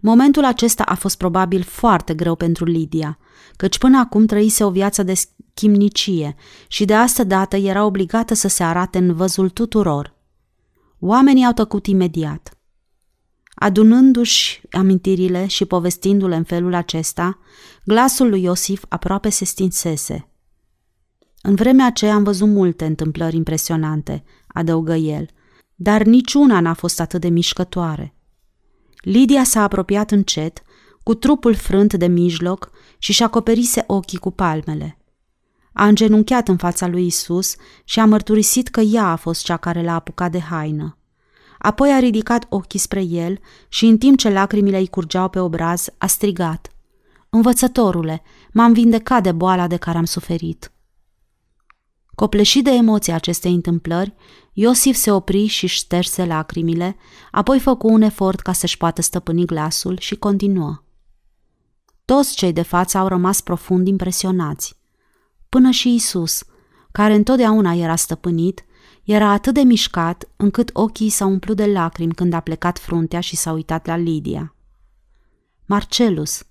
[0.00, 3.18] Momentul acesta a fost probabil foarte greu pentru Lidia,
[3.56, 5.12] căci până acum trăise o viață de
[5.54, 6.34] chimnicie
[6.68, 10.14] și de asta dată era obligată să se arate în văzul tuturor.
[10.98, 12.58] Oamenii au tăcut imediat.
[13.54, 17.38] Adunându-și amintirile și povestindu-le în felul acesta,
[17.84, 20.28] glasul lui Iosif aproape se stinsese.
[21.42, 24.24] În vremea aceea am văzut multe întâmplări impresionante,
[24.58, 25.28] adăugă el,
[25.74, 28.14] dar niciuna n-a fost atât de mișcătoare.
[29.00, 30.62] Lidia s-a apropiat încet,
[31.02, 34.98] cu trupul frânt de mijloc și și acoperise ochii cu palmele.
[35.72, 39.82] A îngenunchiat în fața lui Isus și a mărturisit că ea a fost cea care
[39.82, 40.96] l-a apucat de haină.
[41.58, 45.88] Apoi a ridicat ochii spre el și în timp ce lacrimile îi curgeau pe obraz,
[45.98, 46.72] a strigat.
[47.30, 50.72] Învățătorule, m-am vindecat de boala de care am suferit.
[52.14, 54.14] Copleșit de emoția acestei întâmplări,
[54.60, 56.96] Iosif se opri și șterse lacrimile,
[57.30, 60.82] apoi făcu un efort ca să-și poată stăpâni glasul și continuă.
[62.04, 64.76] Toți cei de față au rămas profund impresionați.
[65.48, 66.44] Până și Isus,
[66.92, 68.64] care întotdeauna era stăpânit,
[69.04, 73.36] era atât de mișcat încât ochii s-au umplut de lacrimi când a plecat fruntea și
[73.36, 74.54] s-a uitat la Lidia.
[75.66, 76.42] Marcelus,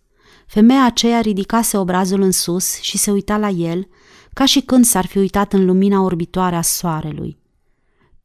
[0.46, 3.88] femeia aceea ridicase obrazul în sus și se uita la el,
[4.34, 7.46] ca și când s-ar fi uitat în lumina orbitoare a soarelui.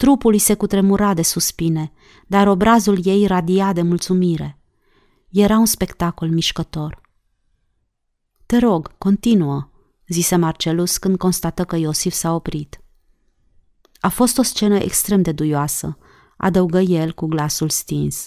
[0.03, 1.93] Trupul îi se cutremura de suspine,
[2.27, 4.61] dar obrazul ei radia de mulțumire.
[5.31, 7.01] Era un spectacol mișcător.
[8.47, 9.71] Te rog, continuă,
[10.09, 12.81] zise Marcelus când constată că Iosif s-a oprit.
[14.01, 15.99] A fost o scenă extrem de duioasă,
[16.37, 18.25] adăugă el cu glasul stins.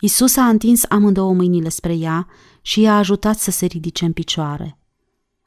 [0.00, 2.26] Isus a întins amândouă mâinile spre ea
[2.62, 4.78] și i-a ajutat să se ridice în picioare.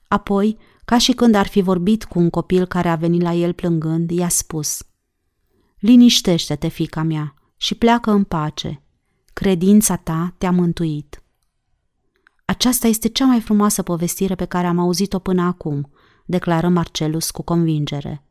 [0.08, 3.54] Apoi, ca și când ar fi vorbit cu un copil care a venit la el
[3.54, 4.82] plângând, i-a spus
[5.84, 8.82] Liniștește-te, fica mea, și pleacă în pace.
[9.34, 11.24] Credința ta te-a mântuit.
[12.46, 15.92] Aceasta este cea mai frumoasă povestire pe care am auzit-o până acum,
[16.26, 18.24] declară Marcelus cu convingere.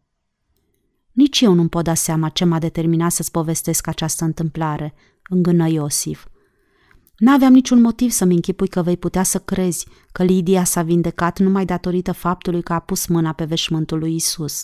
[1.12, 4.94] Nici eu nu-mi pot da seama ce m-a determinat să-ți povestesc această întâmplare,
[5.28, 6.26] îngână Iosif.
[7.16, 11.64] N-aveam niciun motiv să-mi închipui că vei putea să crezi că Lidia s-a vindecat numai
[11.64, 14.62] datorită faptului că a pus mâna pe veșmântul lui Isus.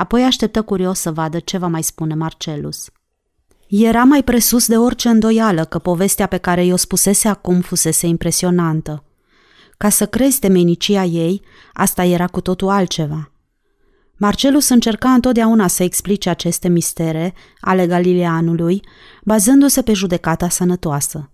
[0.00, 2.90] Apoi așteptă curios să vadă ce va mai spune Marcelus.
[3.68, 9.04] Era mai presus de orice îndoială că povestea pe care i-o spusese acum fusese impresionantă.
[9.76, 13.30] Ca să crezi temenicia ei, asta era cu totul altceva.
[14.16, 18.82] Marcelus încerca întotdeauna să explice aceste mistere ale Galileanului,
[19.24, 21.30] bazându-se pe judecata sănătoasă.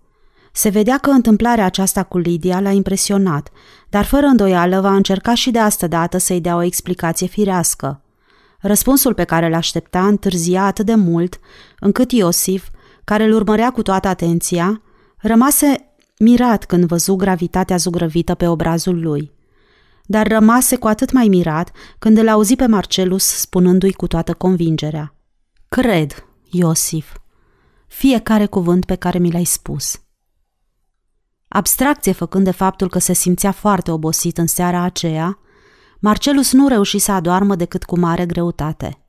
[0.53, 3.49] Se vedea că întâmplarea aceasta cu Lidia l-a impresionat,
[3.89, 8.01] dar fără îndoială va încerca și de asta dată să-i dea o explicație firească.
[8.59, 11.39] Răspunsul pe care l-aștepta întârzia atât de mult,
[11.79, 12.69] încât Iosif,
[13.03, 14.81] care îl urmărea cu toată atenția,
[15.17, 19.31] rămase mirat când văzu gravitatea zugrăvită pe obrazul lui.
[20.05, 25.15] Dar rămase cu atât mai mirat când îl auzi pe Marcelus spunându-i cu toată convingerea.
[25.69, 27.17] Cred, Iosif,
[27.87, 30.01] fiecare cuvânt pe care mi l-ai spus.
[31.47, 35.39] Abstracție făcând de faptul că se simțea foarte obosit în seara aceea,
[35.99, 39.01] Marcelus nu reuși să adoarmă decât cu mare greutate.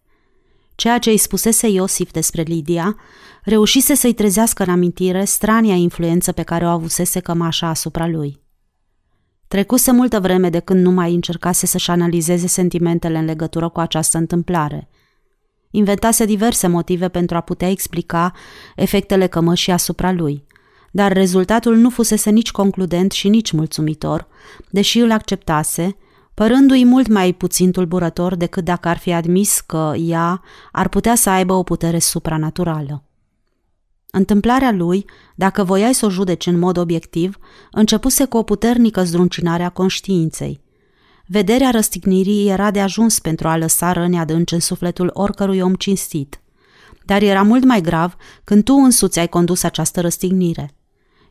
[0.74, 2.96] Ceea ce îi spusese Iosif despre Lidia
[3.42, 8.40] reușise să-i trezească în amintire strania influență pe care o avusese cămașa asupra lui.
[9.48, 14.18] Trecuse multă vreme de când nu mai încercase să-și analizeze sentimentele în legătură cu această
[14.18, 14.88] întâmplare.
[15.70, 18.32] Inventase diverse motive pentru a putea explica
[18.76, 20.46] efectele cămășii asupra lui,
[20.90, 24.26] dar rezultatul nu fusese nici concludent și nici mulțumitor,
[24.70, 25.96] deși îl acceptase–
[26.38, 31.30] părându-i mult mai puțin tulburător decât dacă ar fi admis că ea ar putea să
[31.30, 33.04] aibă o putere supranaturală.
[34.10, 37.38] Întâmplarea lui, dacă voiai să o judeci în mod obiectiv,
[37.70, 40.60] începuse cu o puternică zdruncinare a conștiinței.
[41.26, 46.40] Vederea răstignirii era de ajuns pentru a lăsa răni adânci în sufletul oricărui om cinstit.
[47.04, 50.77] Dar era mult mai grav când tu însuți ai condus această răstignire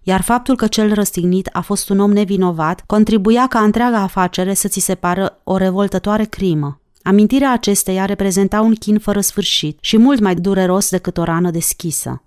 [0.07, 4.67] iar faptul că cel răstignit a fost un om nevinovat contribuia ca întreaga afacere să
[4.67, 6.81] ți se pară o revoltătoare crimă.
[7.01, 12.23] Amintirea acesteia reprezenta un chin fără sfârșit și mult mai dureros decât o rană deschisă.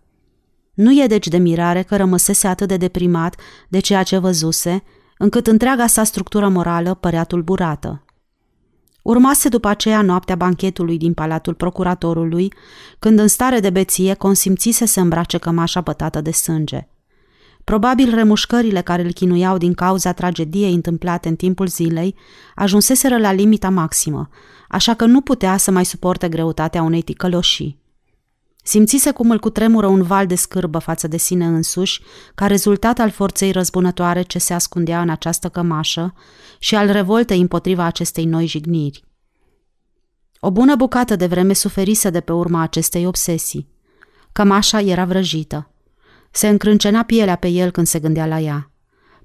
[0.75, 3.37] Nu e deci de mirare că rămăsese atât de deprimat
[3.69, 4.83] de ceea ce văzuse,
[5.19, 8.05] încât întreaga sa structură morală părea tulburată.
[9.03, 12.53] Urmase după aceea noaptea banchetului din palatul procuratorului,
[12.99, 16.89] când în stare de beție consimțise să îmbrace cămașa pătată de sânge.
[17.71, 22.15] Probabil remușcările care îl chinuiau din cauza tragediei întâmplate în timpul zilei
[22.55, 24.29] ajunseseră la limita maximă,
[24.69, 27.79] așa că nu putea să mai suporte greutatea unei ticăloșii.
[28.63, 32.01] Simțise cum îl cutremură un val de scârbă față de sine însuși,
[32.35, 36.15] ca rezultat al forței răzbunătoare ce se ascundea în această cămașă
[36.59, 39.05] și al revoltei împotriva acestei noi jigniri.
[40.41, 43.69] O bună bucată de vreme suferise de pe urma acestei obsesii.
[44.33, 45.71] Cămașa era vrăjită.
[46.31, 48.71] Se încrâncena pielea pe el când se gândea la ea.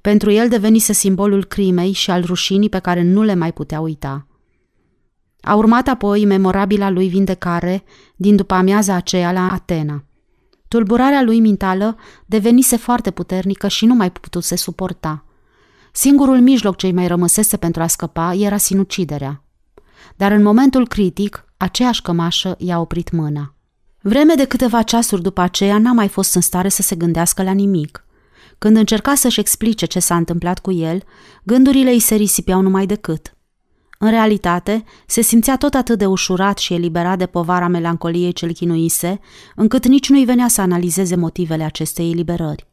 [0.01, 4.27] Pentru el devenise simbolul crimei și al rușinii pe care nu le mai putea uita.
[5.41, 7.83] A urmat apoi memorabila lui vindecare
[8.15, 10.03] din după amiaza aceea la Atena.
[10.67, 15.25] Tulburarea lui mentală devenise foarte puternică și nu mai putuse suporta.
[15.91, 19.43] Singurul mijloc ce-i mai rămăsese pentru a scăpa era sinuciderea.
[20.15, 23.54] Dar în momentul critic, aceeași cămașă i-a oprit mâna.
[24.07, 27.51] Vreme de câteva ceasuri după aceea n-a mai fost în stare să se gândească la
[27.51, 28.05] nimic.
[28.57, 31.03] Când încerca să-și explice ce s-a întâmplat cu el,
[31.43, 33.35] gândurile îi se risipeau numai decât.
[33.99, 39.19] În realitate, se simțea tot atât de ușurat și eliberat de povara melancoliei ce-l chinuise,
[39.55, 42.67] încât nici nu-i venea să analizeze motivele acestei eliberări.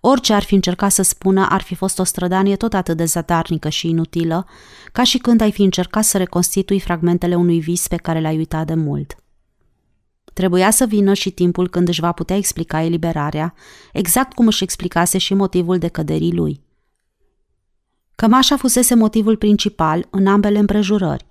[0.00, 3.68] Orice ar fi încercat să spună ar fi fost o strădanie tot atât de zadarnică
[3.68, 4.46] și inutilă,
[4.92, 8.66] ca și când ai fi încercat să reconstitui fragmentele unui vis pe care l-ai uitat
[8.66, 9.16] de mult.
[10.38, 13.54] Trebuia să vină și timpul când își va putea explica eliberarea,
[13.92, 16.62] exact cum își explicase și motivul de căderii lui.
[18.14, 21.26] Cămașa fusese motivul principal în ambele împrejurări,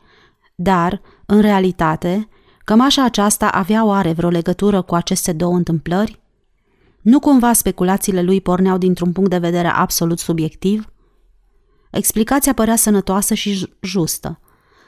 [0.55, 2.27] dar, în realitate,
[2.63, 6.19] cămașa aceasta avea oare vreo legătură cu aceste două întâmplări?
[7.01, 10.91] Nu cumva speculațiile lui porneau dintr-un punct de vedere absolut subiectiv?
[11.91, 14.39] Explicația părea sănătoasă și justă.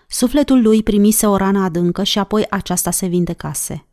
[0.08, 3.84] Sufletul lui primise o rană adâncă și apoi aceasta se vindecase.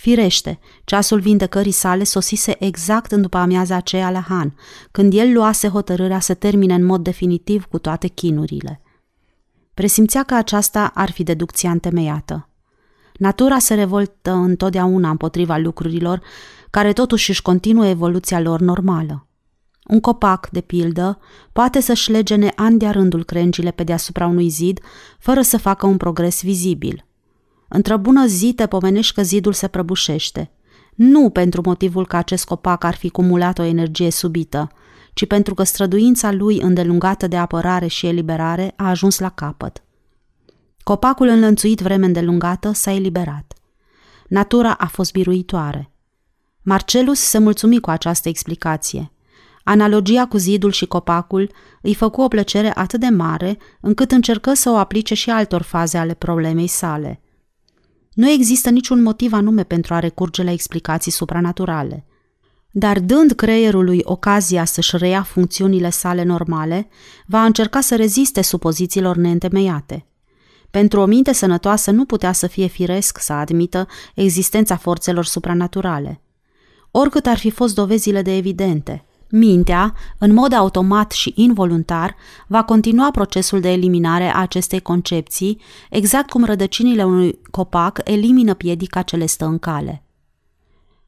[0.00, 4.54] Firește, ceasul vindecării sale sosise exact în după amiaza aceea la Han,
[4.90, 8.80] când el luase hotărârea să termine în mod definitiv cu toate chinurile.
[9.74, 12.48] Presimțea că aceasta ar fi deducția întemeiată.
[13.12, 16.22] Natura se revoltă întotdeauna împotriva lucrurilor
[16.70, 19.26] care totuși își continuă evoluția lor normală.
[19.86, 21.18] Un copac, de pildă,
[21.52, 24.80] poate să-și legene ani de rândul crengile pe deasupra unui zid,
[25.18, 27.04] fără să facă un progres vizibil–
[27.72, 30.50] Într-o bună zi te pomenești că zidul se prăbușește.
[30.94, 34.70] Nu pentru motivul că acest copac ar fi cumulat o energie subită,
[35.12, 39.82] ci pentru că străduința lui îndelungată de apărare și eliberare a ajuns la capăt.
[40.82, 43.52] Copacul înlănțuit vreme îndelungată s-a eliberat.
[44.28, 45.90] Natura a fost biruitoare.
[46.62, 49.12] Marcelus se mulțumi cu această explicație.
[49.64, 51.50] Analogia cu zidul și copacul
[51.82, 55.98] îi făcu o plăcere atât de mare încât încercă să o aplice și altor faze
[55.98, 57.20] ale problemei sale–
[58.14, 62.04] nu există niciun motiv anume pentru a recurge la explicații supranaturale.
[62.70, 66.88] Dar dând creierului ocazia să-și reia funcțiunile sale normale,
[67.26, 70.06] va încerca să reziste supozițiilor neîntemeiate.
[70.70, 76.20] Pentru o minte sănătoasă nu putea să fie firesc să admită existența forțelor supranaturale.
[76.90, 82.16] Oricât ar fi fost dovezile de evidente– Mintea, în mod automat și involuntar,
[82.46, 89.02] va continua procesul de eliminare a acestei concepții, exact cum rădăcinile unui copac elimină piedica
[89.02, 90.04] ce le stă în cale.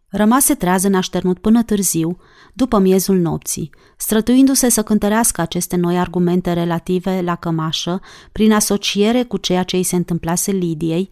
[0.09, 2.19] Rămase trează așternut până târziu,
[2.53, 8.01] după miezul nopții, strătuindu-se să cântărească aceste noi argumente relative la cămașă
[8.33, 11.11] prin asociere cu ceea ce îi se întâmplase Lidiei,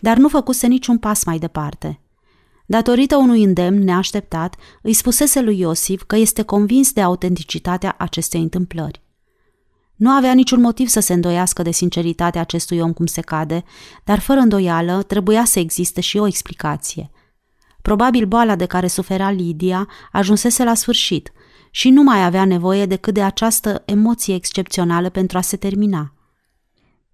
[0.00, 1.96] dar nu făcuse niciun pas mai departe–
[2.66, 9.02] Datorită unui îndemn neașteptat, îi spusese lui Iosif că este convins de autenticitatea acestei întâmplări.
[9.96, 13.64] Nu avea niciun motiv să se îndoiască de sinceritatea acestui om cum se cade,
[14.04, 17.10] dar fără îndoială trebuia să existe și o explicație.
[17.82, 21.32] Probabil boala de care suferea Lidia ajunsese la sfârșit
[21.70, 26.12] și nu mai avea nevoie decât de această emoție excepțională pentru a se termina–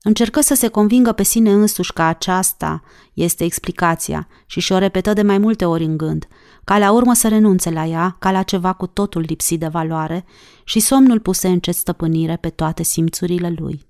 [0.02, 2.82] Încercă să se convingă pe sine însuși că aceasta
[3.14, 6.28] este explicația și și-o repetă de mai multe ori în gând,
[6.64, 10.24] ca la urmă să renunțe la ea, ca la ceva cu totul lipsit de valoare
[10.64, 13.86] și somnul puse încet stăpânire pe toate simțurile lui.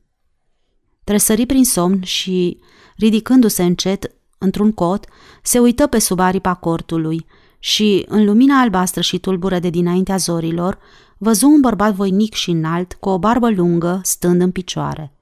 [1.05, 2.59] Tresări prin somn și,
[2.97, 5.07] ridicându-se încet într-un cot,
[5.43, 7.27] se uită pe sub aripa cortului
[7.59, 10.79] și, în lumina albastră și tulbură de dinaintea zorilor,
[11.19, 15.13] văzu un bărbat voinic și înalt, cu o barbă lungă, stând în picioare–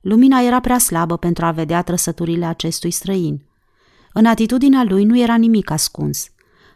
[0.00, 3.42] Lumina era prea slabă pentru a vedea trăsăturile acestui străin.
[4.12, 6.30] În atitudinea lui nu era nimic ascuns.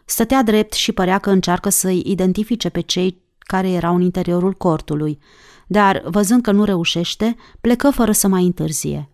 [0.05, 5.19] Stătea drept și părea că încearcă să-i identifice pe cei care erau în interiorul cortului,
[5.67, 9.09] dar, văzând că nu reușește, plecă fără să mai întârzie.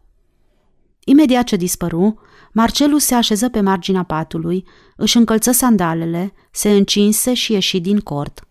[1.03, 2.20] Imediat ce dispăru,
[2.51, 8.47] Marcelus se așeză pe marginea patului, își încălță sandalele, se încinse și ieși din cort.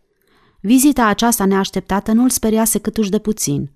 [0.61, 3.71] Vizita aceasta neașteptată nu-l speriase câtuși de puțin.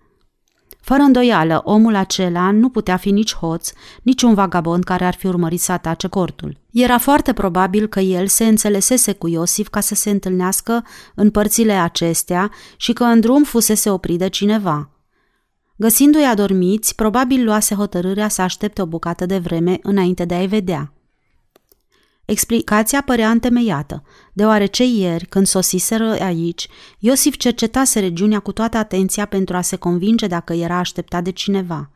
[0.85, 3.70] Fără îndoială, omul acela nu putea fi nici hoț,
[4.03, 6.57] nici un vagabond care ar fi urmărit să atace cortul.
[6.70, 11.72] Era foarte probabil că el se înțelesese cu Iosif ca să se întâlnească în părțile
[11.72, 14.89] acestea și că în drum fusese oprit de cineva–
[15.76, 20.93] Găsindu-i adormiți, probabil luase hotărârea să aștepte o bucată de vreme înainte de a-i vedea.
[22.25, 24.03] Explicația părea întemeiată,
[24.33, 26.68] deoarece ieri, când sosiseră aici,
[26.99, 31.91] Iosif cercetase regiunea cu toată atenția pentru a se convinge dacă era așteptat de cineva.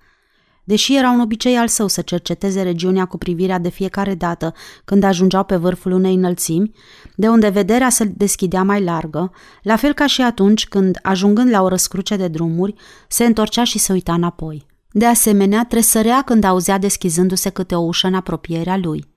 [0.65, 4.55] Deși era un obicei al său să cerceteze regiunea cu privirea de fiecare dată
[4.85, 6.73] când ajungeau pe vârful unei înălțimi,
[7.17, 11.63] de unde vederea se deschidea mai largă, la fel ca și atunci când, ajungând la
[11.63, 12.75] o răscruce de drumuri,
[13.09, 14.67] se întorcea și se uita înapoi.
[14.91, 19.08] De asemenea, tresărea când auzea deschizându-se câte o ușă în apropierea lui.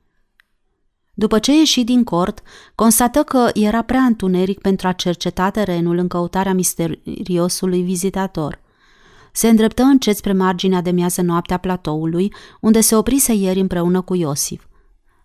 [1.14, 2.42] După ce ieși din cort,
[2.76, 8.60] constată că era prea întuneric pentru a cerceta terenul în căutarea misteriosului vizitator–
[9.32, 14.16] se îndreptă încet spre marginea de miază noaptea platoului, unde se oprise ieri împreună cu
[14.16, 14.66] Iosif.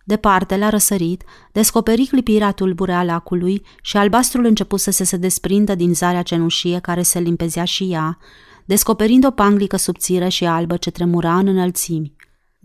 [0.03, 5.93] Departe, la răsărit, descoperi clipirea tulbure a lacului și albastrul început să se desprindă din
[5.93, 8.17] zarea cenușie care se limpezea și ea,
[8.65, 12.15] descoperind o panglică subțire și albă ce tremura în înălțimi.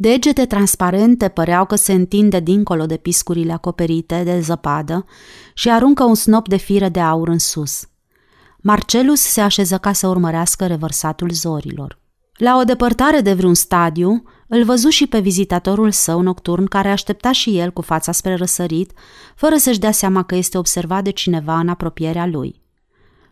[0.03, 5.05] Degete transparente păreau că se întinde dincolo de piscurile acoperite de zăpadă
[5.55, 7.81] și aruncă un snop de fire de aur în sus–
[8.65, 11.99] Marcelus se așeză ca să urmărească revărsatul zorilor.
[12.37, 17.33] La o depărtare de vreun stadiu, îl văzu și pe vizitatorul său nocturn care aștepta
[17.33, 18.93] și el cu fața spre răsărit,
[19.35, 22.63] fără să-și dea seama că este observat de cineva în apropierea lui.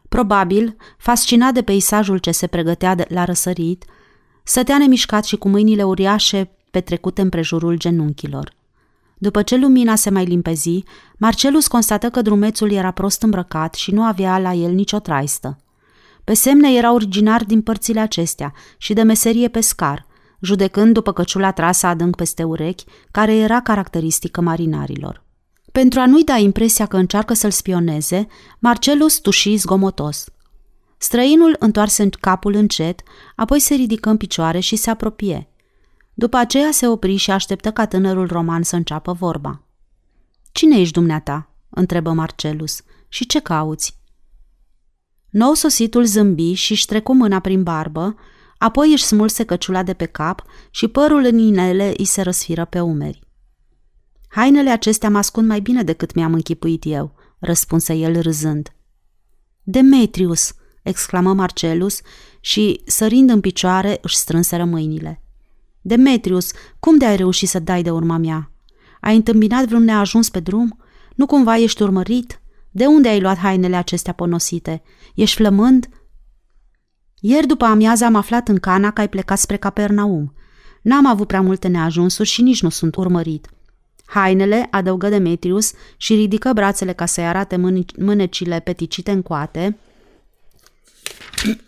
[0.09, 3.85] Probabil, fascinat de peisajul ce se pregătea de la răsărit,
[4.43, 8.53] stătea nemișcat și cu mâinile uriașe petrecute împrejurul genunchilor.
[9.19, 10.83] După ce lumina se mai limpezi,
[11.17, 15.59] Marcelus constată că drumețul era prost îmbrăcat și nu avea la el nicio traistă.
[16.25, 20.07] Pe semne era originar din părțile acestea și de meserie pescar,
[20.41, 25.25] judecând după căciula trasă adânc peste urechi, care era caracteristică marinarilor.
[25.73, 28.27] Pentru a nu-i da impresia că încearcă să-l spioneze,
[28.59, 30.29] Marcelus tuși zgomotos.
[30.99, 33.01] Străinul întoarse capul încet,
[33.37, 35.50] apoi se ridică în picioare și se apropie.
[36.21, 39.63] După aceea se opri și așteptă ca tânărul roman să înceapă vorba.
[40.53, 42.83] Cine ești dumneata?" întrebă Marcelus.
[43.09, 43.99] Și ce cauți?"
[45.31, 48.17] Nou sositul zâmbi și își trecu mâna prin barbă,
[48.59, 52.81] apoi își smulse căciula de pe cap și părul în inele îi se răsfiră pe
[52.81, 53.23] umeri.
[54.29, 58.75] Hainele acestea mă ascund mai bine decât mi-am închipuit eu, răspunse el râzând.
[59.63, 60.53] Demetrius,
[60.83, 62.01] exclamă Marcelus
[62.41, 65.23] și, sărind în picioare, își strânse mâinile.
[65.81, 68.51] Demetrius, cum de ai reușit să dai de urma mea?
[69.01, 70.79] Ai întâmpinat vreun neajuns pe drum?
[71.15, 72.41] Nu cumva ești urmărit?
[72.71, 74.83] De unde ai luat hainele acestea ponosite?
[75.15, 75.89] Ești flămând?
[77.21, 80.35] Ieri după amiază am aflat în Cana că ai plecat spre Capernaum.
[80.83, 83.49] N-am avut prea multe neajunsuri și nici nu sunt urmărit.
[84.05, 87.57] Hainele, adăugă Demetrius și ridică brațele ca să-i arate
[87.97, 89.79] mânecile peticite în coate,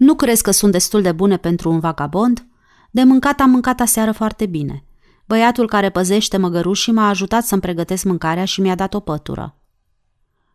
[0.02, 2.46] Nu crezi că sunt destul de bune pentru un vagabond?
[2.90, 4.84] De mâncat am mâncat aseară foarte bine.
[5.26, 9.56] Băiatul care păzește măgărușii m-a ajutat să-mi pregătesc mâncarea și mi-a dat o pătură.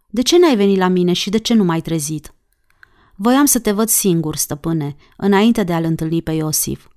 [0.10, 2.34] De ce n-ai venit la mine și de ce nu m-ai trezit?
[3.16, 6.88] Voiam să te văd singur, stăpâne, înainte de a-l întâlni pe Iosif.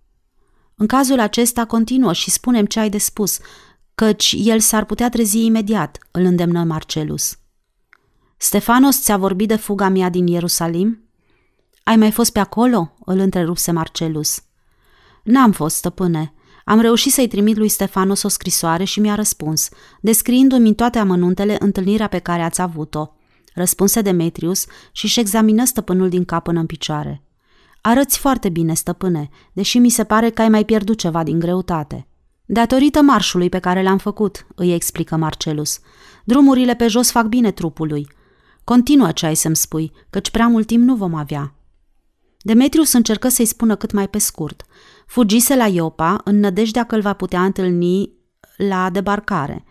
[0.75, 3.39] În cazul acesta continuă și spunem ce ai de spus,
[3.95, 7.39] căci el s-ar putea trezi imediat, îl îndemnă Marcelus.
[8.37, 11.10] Stefanos ți-a vorbit de fuga mea din Ierusalim?
[11.83, 14.43] Ai mai fost pe acolo?" îl întrerupse Marcelus.
[15.23, 16.35] N-am fost, stăpâne.
[16.65, 19.69] Am reușit să-i trimit lui Stefanos o scrisoare și mi-a răspuns,
[20.01, 23.09] descriindu-mi în toate amănuntele întâlnirea pe care ați avut-o.
[23.55, 27.23] Răspunse Demetrius și își examină stăpânul din cap până în picioare.
[27.81, 32.07] Arăți foarte bine, stăpâne, deși mi se pare că ai mai pierdut ceva din greutate.
[32.47, 35.79] Datorită marșului pe care l-am făcut, îi explică Marcelus.
[36.25, 38.09] Drumurile pe jos fac bine trupului.
[38.65, 41.55] Continuă ce ai să-mi spui, căci prea mult timp nu vom avea.
[42.43, 44.65] Demetrius încercă să-i spună cât mai pe scurt.
[45.07, 48.13] Fugise la Iopa în nădejdea că îl va putea întâlni
[48.57, 49.65] la debarcare.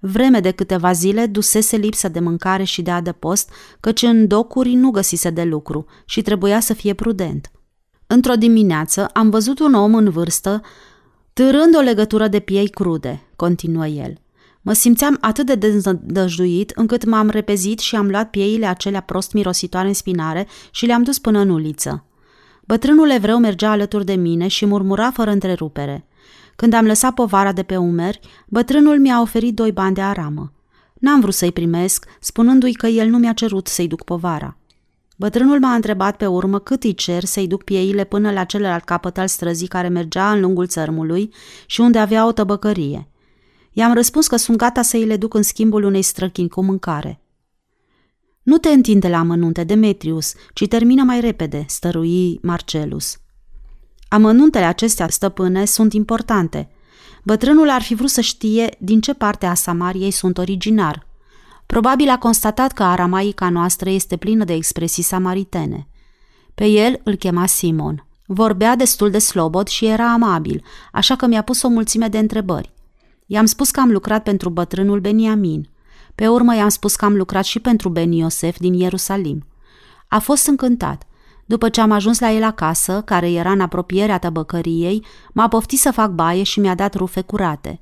[0.00, 3.50] Vreme de câteva zile dusese lipsă de mâncare și de adăpost,
[3.80, 7.50] căci în docuri nu găsise de lucru și trebuia să fie prudent.
[8.06, 10.60] Într-o dimineață am văzut un om în vârstă
[11.32, 14.14] târând o legătură de piei crude, continuă el.
[14.60, 19.88] Mă simțeam atât de dezdăjduit încât m-am repezit și am luat pieile acelea prost mirositoare
[19.88, 22.06] în spinare și le-am dus până în uliță.
[22.66, 26.06] Bătrânul evreu mergea alături de mine și murmura fără întrerupere.
[26.56, 30.52] Când am lăsat povara de pe umeri, bătrânul mi-a oferit doi bani de aramă.
[30.94, 34.56] N-am vrut să-i primesc, spunându-i că el nu mi-a cerut să-i duc povara.
[35.16, 39.18] Bătrânul m-a întrebat pe urmă cât îi cer să-i duc pieile până la celălalt capăt
[39.18, 41.32] al străzii care mergea în lungul țărmului
[41.66, 43.08] și unde avea o tăbăcărie.
[43.72, 47.21] I-am răspuns că sunt gata să îi le duc în schimbul unei străchini cu mâncare.
[48.42, 53.16] Nu te întinde la amănunte, Demetrius, ci termină mai repede, stărui Marcelus.
[54.08, 56.70] Amănuntele acestea, stăpâne, sunt importante.
[57.24, 61.06] Bătrânul ar fi vrut să știe din ce parte a Samariei sunt originar.
[61.66, 65.88] Probabil a constatat că aramaica noastră este plină de expresii samaritene.
[66.54, 68.06] Pe el îl chema Simon.
[68.26, 72.72] Vorbea destul de slobod și era amabil, așa că mi-a pus o mulțime de întrebări.
[73.26, 75.68] I-am spus că am lucrat pentru bătrânul Beniamin.
[76.14, 79.44] Pe urmă i-am spus că am lucrat și pentru Ben Iosef din Ierusalim.
[80.08, 81.06] A fost încântat.
[81.44, 85.90] După ce am ajuns la el acasă, care era în apropierea tăbăcăriei, m-a poftit să
[85.90, 87.80] fac baie și mi-a dat rufe curate.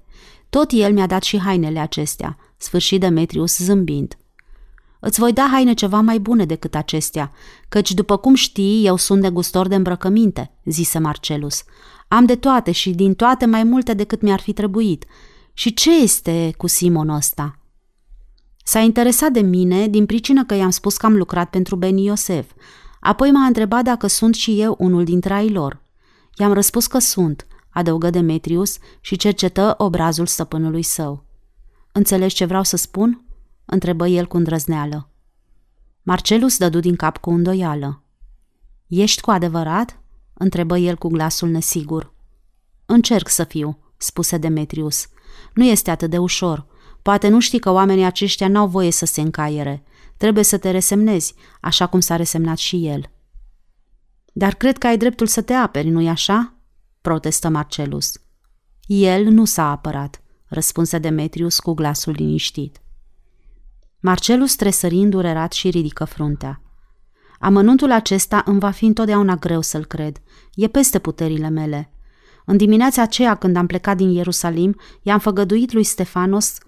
[0.51, 4.15] Tot el mi-a dat și hainele acestea, sfârșit Demetrius zâmbind.
[5.01, 7.33] Îți voi da haine ceva mai bune decât acestea,
[7.69, 11.63] căci, după cum știi, eu sunt negustor de îmbrăcăminte, zise Marcelus.
[12.09, 15.05] Am de toate și din toate mai multe decât mi-ar fi trebuit.
[15.53, 17.60] Și ce este cu Simon ăsta?"
[18.65, 22.51] S-a interesat de mine din pricină că i-am spus că am lucrat pentru Beni Iosef.
[23.01, 25.83] Apoi m-a întrebat dacă sunt și eu unul dintre ai lor.
[26.37, 31.25] I-am răspuns că sunt, adăugă Demetrius și cercetă obrazul stăpânului său.
[31.93, 33.25] Înțelegi ce vreau să spun?"
[33.65, 35.11] întrebă el cu îndrăzneală.
[36.03, 38.03] Marcelus dădu din cap cu îndoială.
[38.87, 40.01] Ești cu adevărat?"
[40.35, 42.13] întrebă el cu glasul nesigur.
[42.87, 45.07] Încerc să fiu," spuse Demetrius.
[45.55, 46.67] Nu este atât de ușor.
[47.03, 49.83] Poate nu știi că oamenii aceștia n-au voie să se încaiere.
[50.17, 53.11] Trebuie să te resemnezi, așa cum s-a resemnat și el.
[54.33, 56.55] Dar cred că ai dreptul să te aperi, nu-i așa?
[57.01, 58.13] protestă Marcelus.
[58.87, 62.81] El nu s-a apărat, răspunse Demetrius cu glasul liniștit.
[64.01, 66.63] Marcelus tresări îndurerat și ridică fruntea.
[67.39, 70.21] Amănuntul acesta îmi va fi întotdeauna greu să-l cred.
[70.55, 71.93] E peste puterile mele.
[72.45, 76.59] În dimineața aceea, când am plecat din Ierusalim, i-am făgăduit lui Stefanos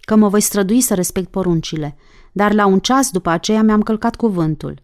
[0.00, 1.96] că mă voi strădui să respect poruncile,
[2.32, 4.82] dar la un ceas după aceea mi-am călcat cuvântul.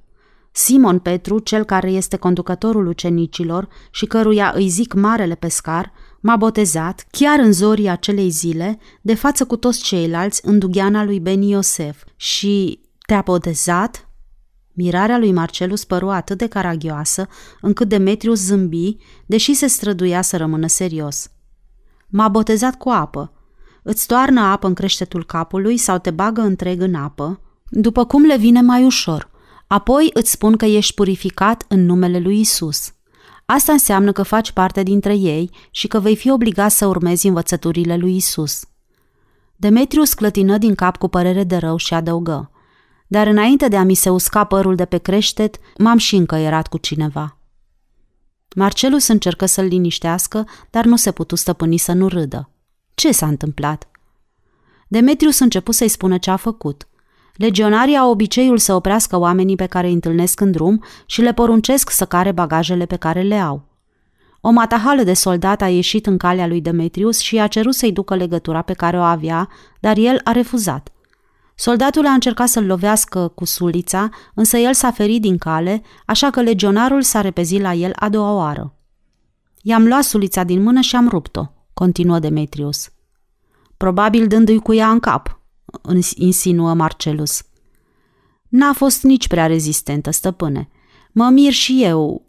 [0.53, 7.07] Simon Petru, cel care este conducătorul ucenicilor și căruia îi zic marele pescar, m-a botezat,
[7.11, 12.05] chiar în zorii acelei zile, de față cu toți ceilalți în dugheana lui Beni Iosef
[12.17, 14.09] și te-a botezat?
[14.73, 17.29] Mirarea lui Marcelus păru atât de caragioasă,
[17.61, 18.97] încât Demetrius zâmbi,
[19.27, 21.31] deși se străduia să rămână serios.
[22.07, 23.33] M-a botezat cu apă,
[23.89, 28.37] îți toarnă apă în creștetul capului sau te bagă întreg în apă, după cum le
[28.37, 29.31] vine mai ușor.
[29.67, 32.93] Apoi îți spun că ești purificat în numele lui Isus.
[33.45, 37.97] Asta înseamnă că faci parte dintre ei și că vei fi obligat să urmezi învățăturile
[37.97, 38.65] lui Isus.
[39.57, 42.51] Demetrius clătină din cap cu părere de rău și adăugă.
[43.07, 46.79] Dar înainte de a mi se usca părul de pe creștet, m-am și încăierat cu
[46.79, 47.39] cineva.
[48.57, 52.51] Marcelus încercă să-l liniștească, dar nu se putu stăpâni să nu râdă.
[52.97, 53.89] Ce s-a întâmplat?
[54.89, 56.89] Demetrius început să-i spună ce a făcut.
[57.35, 61.91] Legionarii au obiceiul să oprească oamenii pe care îi întâlnesc în drum și le poruncesc
[61.91, 63.63] să care bagajele pe care le au.
[64.41, 68.15] O matahală de soldat a ieșit în calea lui Demetrius și i-a cerut să-i ducă
[68.15, 69.49] legătura pe care o avea,
[69.81, 70.93] dar el a refuzat.
[71.55, 76.43] Soldatul a încercat să-l lovească cu sulița, însă el s-a ferit din cale, așa că
[76.43, 78.75] legionarul s-a repezit la el a doua oară.
[79.63, 82.91] I-am luat sulița din mână și am rupt-o continuă Demetrius.
[83.77, 85.41] Probabil dându-i cu ea în cap,
[86.15, 87.43] insinuă Marcelus.
[88.49, 90.69] N-a fost nici prea rezistentă, stăpâne.
[91.13, 92.27] Mă mir și eu.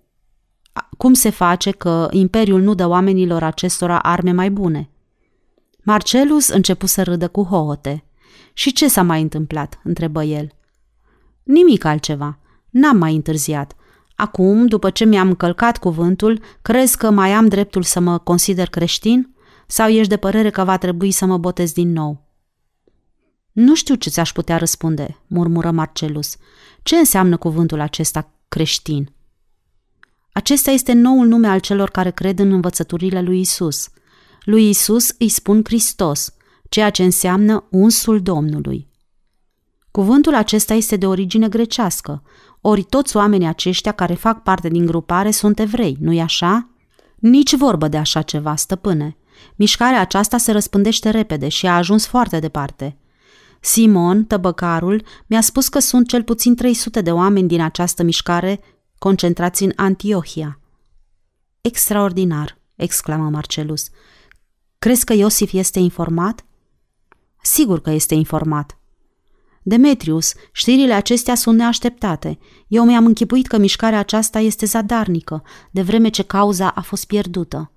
[0.98, 4.90] Cum se face că Imperiul nu dă oamenilor acestora arme mai bune?
[5.84, 8.04] Marcelus începu să râdă cu hohote.
[8.54, 9.80] Și ce s-a mai întâmplat?
[9.84, 10.52] întrebă el.
[11.44, 12.40] Nimic altceva.
[12.70, 13.76] N-am mai întârziat.
[14.16, 19.36] Acum, după ce mi-am călcat cuvântul, crezi că mai am dreptul să mă consider creștin?
[19.68, 22.26] Sau ești de părere că va trebui să mă botez din nou?
[23.52, 26.36] Nu știu ce ți-aș putea răspunde, murmură Marcelus.
[26.84, 29.12] Ce înseamnă cuvântul acesta creștin?
[30.32, 33.90] Acesta este noul nume al celor care cred în învățăturile lui Isus.
[34.44, 36.34] Lui Isus îi spun Hristos,
[36.70, 38.88] ceea ce înseamnă unsul Domnului.
[39.92, 42.24] Cuvântul acesta este de origine grecească,
[42.62, 46.70] ori toți oamenii aceștia care fac parte din grupare sunt evrei, nu-i așa?
[47.16, 49.18] Nici vorbă de așa ceva, stăpâne.
[49.56, 52.98] Mișcarea aceasta se răspândește repede și a ajuns foarte departe.
[53.60, 58.60] Simon, tăbăcarul, mi-a spus că sunt cel puțin 300 de oameni din această mișcare
[58.98, 60.60] concentrați în Antiohia.
[61.62, 63.90] Extraordinar, exclamă Marcelus.
[64.80, 66.46] Crezi că Iosif este informat?
[67.42, 68.78] Sigur că este informat.
[69.64, 72.38] Demetrius, știrile acestea sunt neașteptate.
[72.68, 77.72] Eu mi-am închipuit că mișcarea aceasta este zadarnică, de vreme ce cauza a fost pierdută.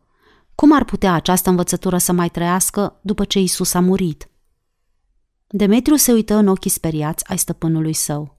[0.61, 4.31] Cum ar putea această învățătură să mai trăiască după ce Isus a murit?
[5.47, 8.39] Demetriu se uită în ochii speriați ai stăpânului său.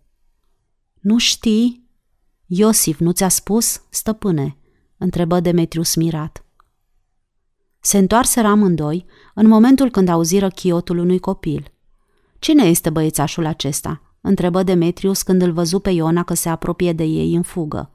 [1.00, 1.90] Nu știi?
[2.46, 4.58] Iosif nu ți-a spus, stăpâne?
[4.98, 6.46] întrebă Demetriu mirat.
[7.80, 11.72] Se întoarseră amândoi în momentul când auziră chiotul unui copil.
[12.40, 14.16] Cine este băiețașul acesta?
[14.22, 17.92] întrebă Demetrius când îl văzu pe Iona că se apropie de ei în fugă.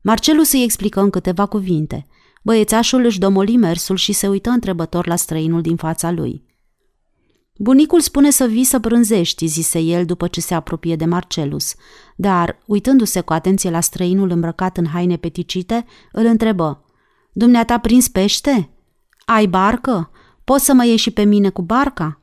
[0.00, 2.06] Marcelus îi explică în câteva cuvinte.
[2.46, 6.44] Băiețașul își domoli mersul și se uită întrebător la străinul din fața lui.
[7.56, 11.74] Bunicul spune să vii să brânzești, zise el după ce se apropie de Marcelus,
[12.16, 16.84] dar, uitându-se cu atenție la străinul îmbrăcat în haine peticite, îl întrebă.
[17.32, 18.70] Dumneata prins pește?
[19.24, 20.10] Ai barcă?
[20.44, 22.20] Poți să mă ieși și pe mine cu barca?"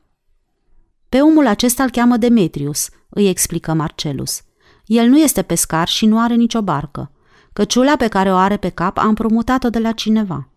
[1.08, 4.42] Pe omul acesta îl cheamă Demetrius, îi explică Marcelus.
[4.86, 7.13] El nu este pescar și nu are nicio barcă.
[7.54, 10.48] Căciula pe care o are pe cap a împrumutat-o de la cineva.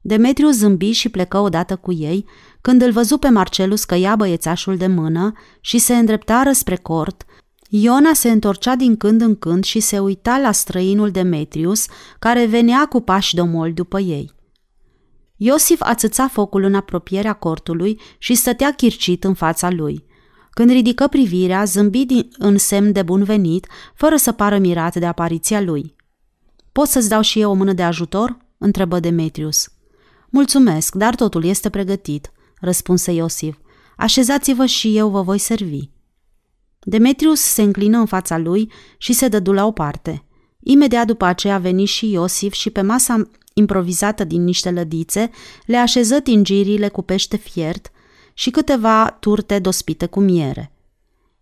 [0.00, 2.24] Demetrius zâmbi și plecă odată cu ei,
[2.60, 7.24] când îl văzu pe Marcelus că ia băiețașul de mână și se îndreptară spre cort,
[7.68, 11.86] Iona se întorcea din când în când și se uita la străinul Demetrius,
[12.18, 14.30] care venea cu pași domoli după ei.
[15.36, 20.04] Iosif ațăța focul în apropierea cortului și stătea chircit în fața lui.
[20.54, 25.06] Când ridică privirea, zâmbi din, în semn de bun venit, fără să pară mirat de
[25.06, 25.94] apariția lui.
[26.72, 29.68] Pot să-ți dau și eu o mână de ajutor?" întrebă Demetrius.
[30.30, 33.56] Mulțumesc, dar totul este pregătit," răspunse Iosif.
[33.96, 35.88] Așezați-vă și eu vă voi servi."
[36.80, 40.24] Demetrius se înclină în fața lui și se dădu la o parte.
[40.60, 45.30] Imediat după aceea veni și Iosif și pe masa improvizată din niște lădițe,
[45.66, 47.90] le așeză tingirile cu pește fiert
[48.42, 50.72] și câteva turte dospite cu miere.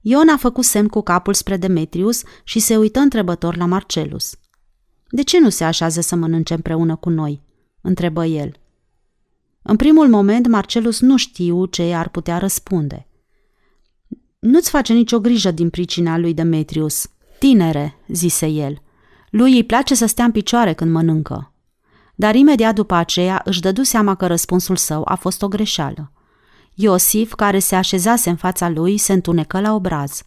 [0.01, 4.35] Ion a făcut semn cu capul spre Demetrius și se uită întrebător la Marcelus.
[5.09, 7.43] De ce nu se așează să mănânce împreună cu noi?"
[7.81, 8.53] întrebă el.
[9.63, 13.07] În primul moment, Marcelus nu știu ce ar putea răspunde.
[14.39, 17.11] Nu-ți face nicio grijă din pricina lui Demetrius.
[17.39, 18.83] Tinere, zise el.
[19.31, 21.55] Lui îi place să stea în picioare când mănâncă
[22.15, 26.13] dar imediat după aceea își dădu seama că răspunsul său a fost o greșeală.
[26.75, 30.23] Iosif, care se așezase în fața lui, se întunecă la obraz.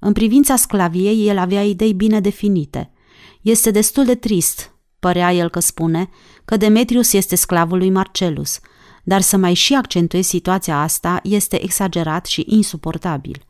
[0.00, 2.90] În privința sclaviei, el avea idei bine definite.
[3.40, 6.08] Este destul de trist, părea el că spune,
[6.44, 8.60] că Demetrius este sclavul lui Marcelus,
[9.04, 13.44] dar să mai și accentuezi situația asta este exagerat și insuportabil.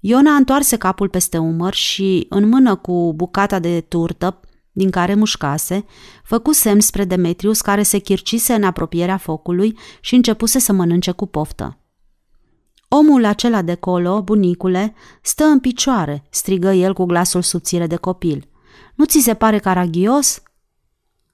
[0.00, 4.40] Iona întoarse capul peste umăr și, în mână cu bucata de turtă
[4.72, 5.84] din care mușcase,
[6.24, 11.26] făcu semn spre Demetrius care se chircise în apropierea focului și începuse să mănânce cu
[11.26, 11.78] poftă.
[12.88, 18.48] Omul acela de colo, bunicule, stă în picioare, strigă el cu glasul subțire de copil.
[18.94, 20.42] Nu ți se pare caragios?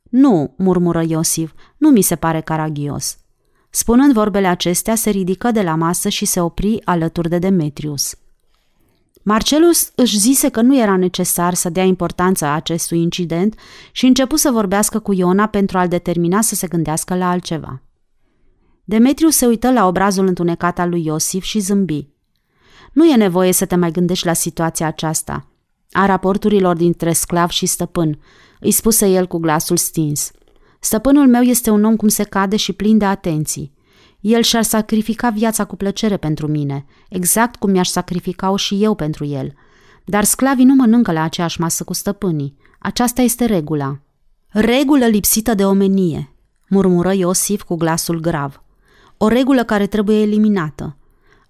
[0.03, 3.19] Nu, murmură Iosif, nu mi se pare caragios.
[3.71, 8.15] Spunând vorbele acestea, se ridică de la masă și se opri alături de Demetrius.
[9.29, 13.55] Marcelus își zise că nu era necesar să dea importanță acestui incident
[13.93, 17.83] și începu să vorbească cu Iona pentru a-l determina să se gândească la altceva.
[18.85, 22.09] Demetriu se uită la obrazul întunecat al lui Iosif și zâmbi.
[22.93, 25.47] Nu e nevoie să te mai gândești la situația aceasta,
[25.91, 28.19] a raporturilor dintre sclav și stăpân,
[28.61, 30.31] îi spuse el cu glasul stins.
[30.81, 33.73] Stăpânul meu este un om cum se cade și plin de atenții.
[34.27, 39.25] El și-ar sacrifica viața cu plăcere pentru mine, exact cum mi-aș sacrifica-o și eu pentru
[39.25, 39.53] el.
[40.05, 42.57] Dar sclavii nu mănâncă la aceeași masă cu stăpânii.
[42.79, 44.01] Aceasta este regula.
[44.49, 46.35] Regulă lipsită de omenie,
[46.69, 48.63] murmură Iosif cu glasul grav.
[49.17, 50.97] O regulă care trebuie eliminată.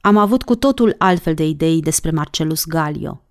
[0.00, 3.22] Am avut cu totul altfel de idei despre Marcelus Galio.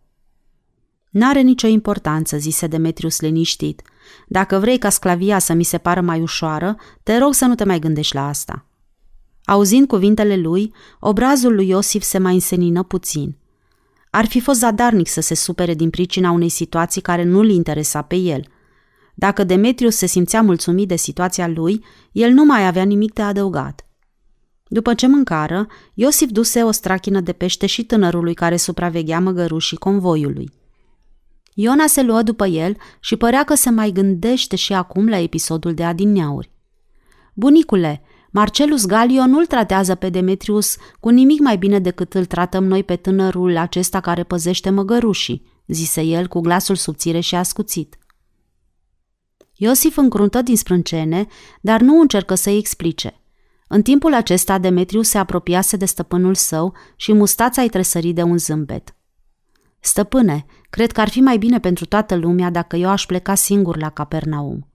[1.10, 3.82] N-are nicio importanță, zise Demetrius liniștit.
[4.28, 7.64] Dacă vrei ca sclavia să mi se pară mai ușoară, te rog să nu te
[7.64, 8.66] mai gândești la asta.
[9.46, 13.38] Auzind cuvintele lui, obrazul lui Iosif se mai însenină puțin.
[14.10, 18.16] Ar fi fost zadarnic să se supere din pricina unei situații care nu-l interesa pe
[18.16, 18.44] el.
[19.14, 23.86] Dacă Demetrius se simțea mulțumit de situația lui, el nu mai avea nimic de adăugat.
[24.68, 30.52] După ce mâncară, Iosif duse o strachină de pește și tânărului care supraveghea măgărușii convoiului.
[31.54, 35.74] Iona se luă după el și părea că se mai gândește și acum la episodul
[35.74, 36.52] de adineauri.
[37.34, 38.02] Bunicule,
[38.38, 42.96] Marcelus Galio nu-l tratează pe Demetrius cu nimic mai bine decât îl tratăm noi pe
[42.96, 47.98] tânărul acesta care păzește măgărușii, zise el cu glasul subțire și ascuțit.
[49.54, 51.28] Iosif încruntă din sprâncene,
[51.62, 53.22] dar nu încercă să-i explice.
[53.68, 58.38] În timpul acesta, Demetriu se apropiase de stăpânul său și mustața îi tresări de un
[58.38, 58.96] zâmbet.
[59.80, 63.78] Stăpâne, cred că ar fi mai bine pentru toată lumea dacă eu aș pleca singur
[63.78, 64.70] la Capernaum.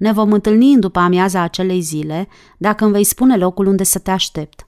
[0.00, 2.28] Ne vom întâlni în după amiaza acelei zile,
[2.58, 4.66] dacă îmi vei spune locul unde să te aștept.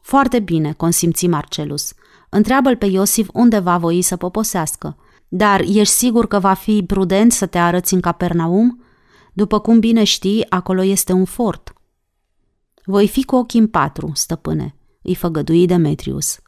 [0.00, 1.92] Foarte bine, consimți Marcelus.
[2.28, 4.96] Întreabă-l pe Iosif unde va voi să poposească.
[5.28, 8.82] Dar ești sigur că va fi prudent să te arăți în Capernaum?
[9.32, 11.72] După cum bine știi, acolo este un fort.
[12.84, 16.38] Voi fi cu ochii în patru, stăpâne, îi făgădui Demetrius.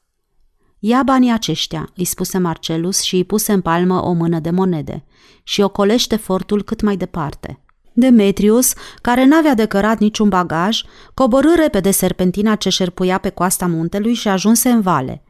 [0.78, 5.04] Ia banii aceștia, îi spuse Marcelus și îi puse în palmă o mână de monede
[5.42, 7.64] și ocolește fortul cât mai departe.
[7.92, 10.82] Demetrius, care n-avea de cărat niciun bagaj,
[11.14, 15.22] coborâ repede serpentina ce șerpuia pe coasta muntelui și ajunse în vale.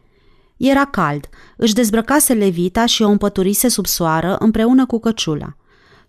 [0.57, 5.57] Era cald, își dezbrăcase levita și o împăturise sub soară împreună cu căciula.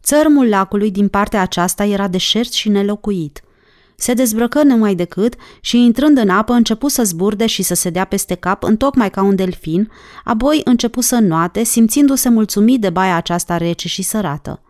[0.03, 3.41] Țărmul lacului din partea aceasta era deșert și nelocuit–
[4.01, 8.05] se dezbrăcă numai decât și, intrând în apă, începu să zburde și să se dea
[8.05, 9.91] peste cap, întocmai ca un delfin,
[10.23, 14.61] apoi începu să noate, simțindu-se mulțumit de baia aceasta rece și sărată.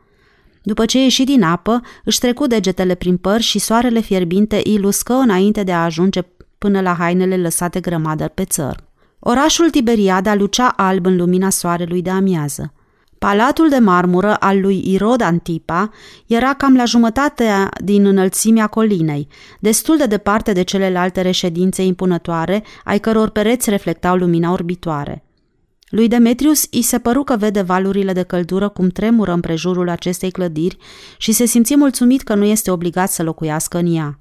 [0.63, 5.13] După ce ieși din apă, își trecu degetele prin păr și soarele fierbinte îi luscă
[5.13, 6.21] înainte de a ajunge
[6.57, 8.83] până la hainele lăsate grămadă pe țăr.
[9.19, 12.73] Orașul Tiberiada lucea alb în lumina soarelui de amiază.
[13.19, 15.89] Palatul de marmură al lui Irod Antipa
[16.27, 19.27] era cam la jumătate din înălțimea colinei,
[19.59, 25.23] destul de departe de celelalte reședințe impunătoare, ai căror pereți reflectau lumina orbitoare.
[25.91, 30.77] Lui Demetrius îi se păru că vede valurile de căldură cum tremură împrejurul acestei clădiri
[31.17, 34.19] și se simți mulțumit că nu este obligat să locuiască în ea.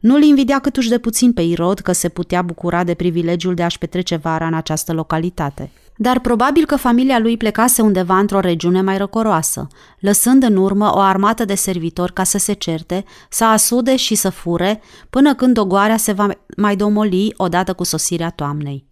[0.00, 3.78] Nu-l invidia câtuși de puțin pe Irod că se putea bucura de privilegiul de a-și
[3.78, 8.98] petrece vara în această localitate dar probabil că familia lui plecase undeva într-o regiune mai
[8.98, 9.66] răcoroasă,
[10.00, 14.30] lăsând în urmă o armată de servitori ca să se certe, să asude și să
[14.30, 14.80] fure,
[15.10, 18.86] până când ogoarea se va mai domoli odată cu sosirea toamnei.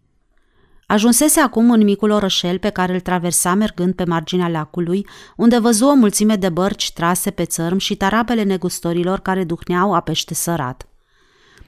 [0.87, 5.07] Ajunsese acum în micul orășel pe care îl traversa mergând pe marginea lacului,
[5.37, 10.01] unde văzu o mulțime de bărci trase pe țărm și tarabele negustorilor care duhneau a
[10.01, 10.89] pește sărat.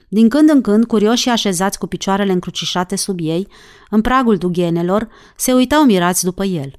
[0.08, 3.48] Din când în când, curioșii așezați cu picioarele încrucișate sub ei,
[3.90, 6.72] în pragul dughenelor, se uitau mirați după el.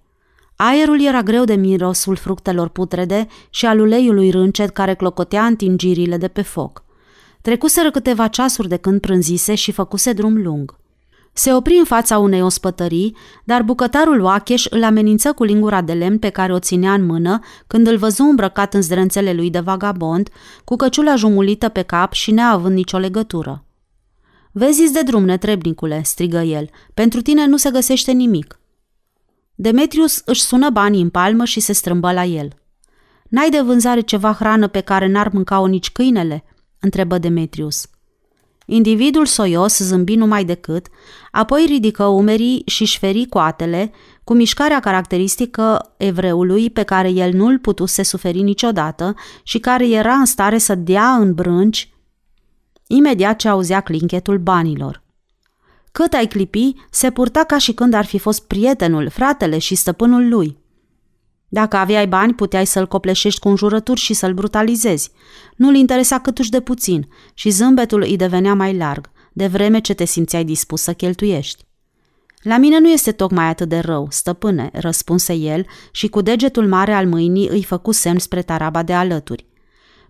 [0.56, 6.18] Aerul era greu de mirosul fructelor putrede și al uleiului râncet care clocotea în tingirile
[6.18, 6.84] de pe foc.
[7.42, 10.76] Trecuseră câteva ceasuri de când prânzise și făcuse drum lung.
[11.38, 16.20] Se opri în fața unei ospătării, dar bucătarul Oacheș îl amenință cu lingura de lemn
[16.20, 20.30] pe care o ținea în mână când îl văzu îmbrăcat în zdrențele lui de vagabond,
[20.64, 23.66] cu căciula jumulită pe cap și neavând nicio legătură.
[24.52, 28.60] Vezi de drum, netrebnicule, strigă el, pentru tine nu se găsește nimic.
[29.56, 32.50] Demetrius își sună banii în palmă și se strâmbă la el.
[33.30, 36.44] N-ai de vânzare ceva hrană pe care n-ar mânca-o nici câinele?"
[36.80, 37.88] întrebă Demetrius.
[38.70, 40.88] Individul soios zâmbi numai decât,
[41.32, 43.92] apoi ridică umerii și șferi coatele,
[44.24, 50.26] cu mișcarea caracteristică evreului pe care el nu-l putuse suferi niciodată și care era în
[50.26, 51.94] stare să dea în brânci
[52.88, 55.04] imediat ce auzea clinchetul banilor.
[55.92, 60.30] Cât ai clipi, se purta ca și când ar fi fost prietenul, fratele și stăpânul
[60.30, 60.58] lui–
[61.50, 65.12] dacă aveai bani, puteai să-l copleșești cu înjurături și să-l brutalizezi.
[65.56, 70.06] Nu-l interesa câtuși de puțin și zâmbetul îi devenea mai larg, de vreme ce te
[70.06, 71.66] simțeai dispus să cheltuiești.
[72.42, 76.94] La mine nu este tocmai atât de rău, stăpâne, răspunse el și cu degetul mare
[76.94, 79.46] al mâinii îi făcu semn spre taraba de alături.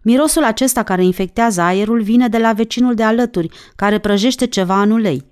[0.01, 4.91] Mirosul acesta care infectează aerul vine de la vecinul de alături, care prăjește ceva în
[4.91, 5.27] ulei.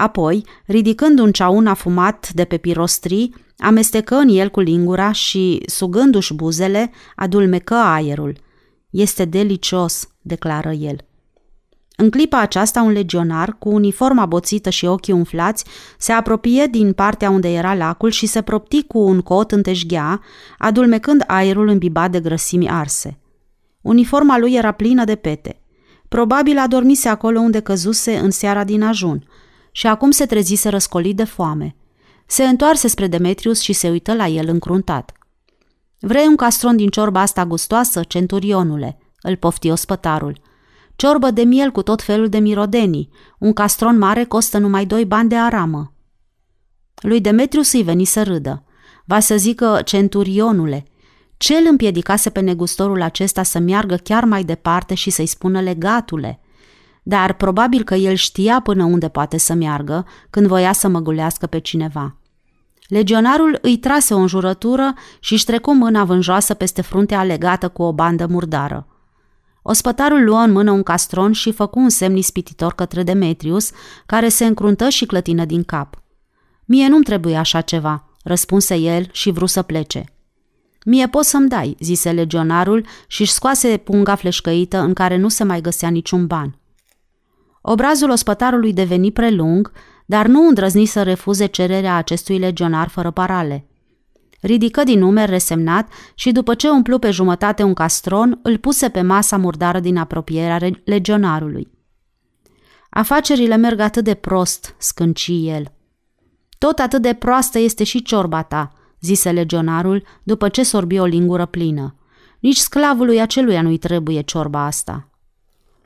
[0.00, 6.34] Apoi, ridicând un ceaun afumat de pe pirostrii, Amestecă în el cu lingura și, sugându-și
[6.34, 8.36] buzele, adulmecă aerul.
[8.90, 10.96] Este delicios, declară el.
[11.96, 15.64] În clipa aceasta, un legionar, cu uniforma boțită și ochii umflați,
[15.98, 20.20] se apropie din partea unde era lacul și se propti cu un cot în teșghea,
[20.58, 23.18] adulmecând aerul îmbibat de grăsimi arse.
[23.80, 25.60] Uniforma lui era plină de pete.
[26.08, 29.24] Probabil adormise acolo unde căzuse în seara din ajun
[29.72, 31.74] și acum se trezise răscolit de foame–
[32.30, 35.12] se întoarse spre Demetrius și se uită la el încruntat.
[35.98, 40.40] Vrei un castron din ciorba asta gustoasă, centurionule?" îl pofti ospătarul.
[40.96, 43.10] Ciorbă de miel cu tot felul de mirodenii.
[43.38, 45.92] Un castron mare costă numai doi bani de aramă."
[46.94, 48.64] Lui Demetrius îi veni să râdă.
[49.04, 50.84] Va să zică centurionule.
[51.36, 56.40] Ce îl împiedicase pe negustorul acesta să meargă chiar mai departe și să-i spună legatule?
[57.10, 61.58] Dar probabil că el știa până unde poate să meargă când voia să măgulească pe
[61.58, 62.16] cineva.
[62.88, 67.92] Legionarul îi trase o înjurătură și își trecu mâna vânjoasă peste fruntea legată cu o
[67.92, 68.86] bandă murdară.
[69.62, 73.70] Ospătarul luă în mână un castron și făcu un semn ispititor către Demetrius,
[74.06, 76.02] care se încruntă și clătină din cap.
[76.64, 80.04] Mie nu-mi trebuie așa ceva, răspunse el și vru să plece.
[80.84, 85.44] Mie poți să-mi dai, zise legionarul și își scoase punga fleșcăită în care nu se
[85.44, 86.59] mai găsea niciun ban.
[87.70, 89.72] Obrazul ospătarului deveni prelung,
[90.06, 93.66] dar nu îndrăzni să refuze cererea acestui legionar fără parale.
[94.40, 99.00] Ridică din numer resemnat și după ce umplu pe jumătate un castron, îl puse pe
[99.00, 101.70] masa murdară din apropierea legionarului.
[102.90, 105.72] Afacerile merg atât de prost, scânci el.
[106.58, 111.46] Tot atât de proastă este și ciorba ta, zise legionarul după ce sorbi o lingură
[111.46, 111.94] plină.
[112.40, 115.08] Nici sclavului aceluia nu-i trebuie ciorba asta.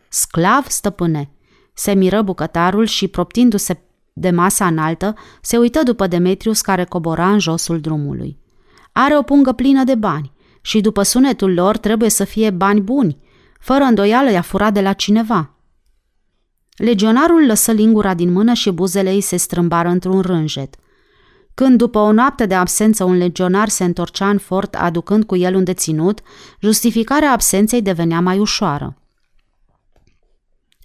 [0.09, 1.34] Sclav, stăpâne,
[1.75, 7.39] se miră bucătarul și, proptindu-se de masa înaltă, se uită după Demetrius care cobora în
[7.39, 8.39] josul drumului.
[8.93, 13.19] Are o pungă plină de bani și după sunetul lor trebuie să fie bani buni.
[13.61, 15.51] Fără îndoială i-a furat de la cineva.
[16.77, 20.75] Legionarul lăsă lingura din mână și buzele ei se strâmbară într-un rânjet.
[21.55, 25.55] Când după o noapte de absență un legionar se întorcea în fort aducând cu el
[25.55, 26.21] un deținut,
[26.61, 28.99] justificarea absenței devenea mai ușoară.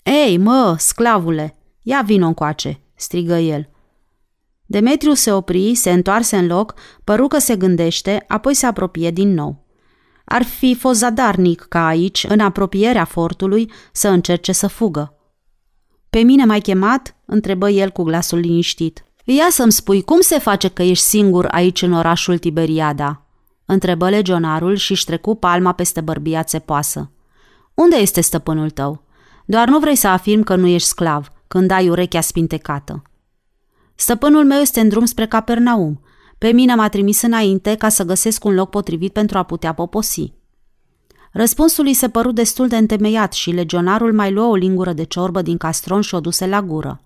[0.10, 3.70] Ei, mă, sclavule, ia vino încoace!" strigă el.
[4.66, 9.34] Demetriu se opri, se întoarse în loc, păru că se gândește, apoi se apropie din
[9.34, 9.66] nou.
[10.26, 15.14] Ar fi fost zadarnic ca aici, în apropierea fortului, să încerce să fugă.
[16.10, 19.04] Pe mine mai chemat?" întrebă el cu glasul liniștit.
[19.24, 23.26] Ia să-mi spui, cum se face că ești singur aici în orașul Tiberiada?"
[23.66, 27.12] întrebă legionarul și-și trecu palma peste bărbia țepoasă.
[27.74, 29.08] Unde este stăpânul tău?
[29.50, 33.02] Doar nu vrei să afirm că nu ești sclav, când ai urechea spintecată.
[33.96, 36.02] Stăpânul meu este în drum spre Capernaum.
[36.38, 40.34] Pe mine m-a trimis înainte ca să găsesc un loc potrivit pentru a putea poposi.
[41.32, 45.42] Răspunsul îi se păru destul de întemeiat și legionarul mai luă o lingură de ciorbă
[45.42, 47.02] din castron și o duse la gură.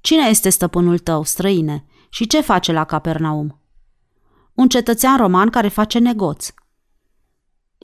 [0.00, 3.60] Cine este stăpânul tău, străine, și ce face la Capernaum?
[4.54, 6.54] Un cetățean roman care face negoți.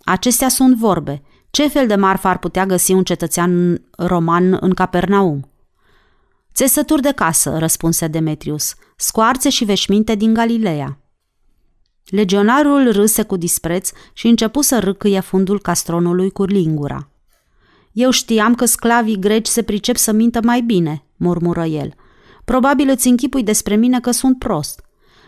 [0.04, 1.22] Acestea sunt vorbe.
[1.56, 5.50] Ce fel de marfă ar putea găsi un cetățean roman în Capernaum?
[6.54, 10.98] Țesături de casă, răspunse Demetrius, scoarțe și veșminte din Galileea.
[12.04, 17.08] Legionarul râse cu dispreț și începu să râcâie fundul castronului cu lingura.
[17.92, 21.94] Eu știam că sclavii greci se pricep să mintă mai bine, murmură el.
[22.44, 24.85] Probabil îți închipui despre mine că sunt prost.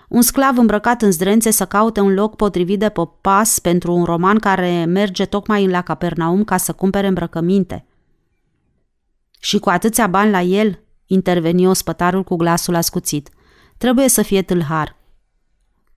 [0.09, 4.39] Un sclav îmbrăcat în zdrențe să caute un loc potrivit de popas pentru un roman
[4.39, 7.87] care merge tocmai la Capernaum ca să cumpere îmbrăcăminte.
[9.41, 13.29] Și cu atâția bani la el, interveni ospătarul cu glasul ascuțit.
[13.79, 14.97] Trebuie să fie tâlhar.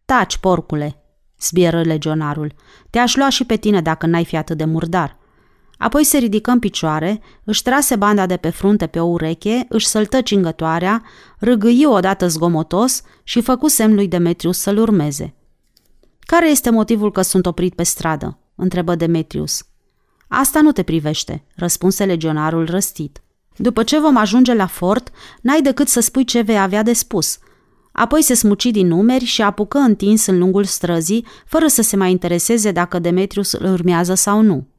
[0.05, 1.03] Taci, porcule,
[1.39, 2.53] zbieră legionarul.
[2.89, 5.17] Te-aș lua și pe tine dacă n-ai fi atât de murdar.
[5.81, 9.87] Apoi se ridică în picioare, își trase banda de pe frunte pe o ureche, își
[9.87, 11.03] săltă cingătoarea,
[11.39, 15.33] râgâi odată zgomotos și făcu semn lui Demetrius să-l urmeze.
[16.19, 19.63] Care este motivul că sunt oprit pe stradă?" întrebă Demetrius.
[20.27, 23.21] Asta nu te privește," răspunse legionarul răstit.
[23.55, 25.11] După ce vom ajunge la fort,
[25.41, 27.37] n-ai decât să spui ce vei avea de spus.
[27.91, 32.11] Apoi se smuci din numeri și apucă întins în lungul străzii, fără să se mai
[32.11, 34.70] intereseze dacă Demetrius îl urmează sau nu.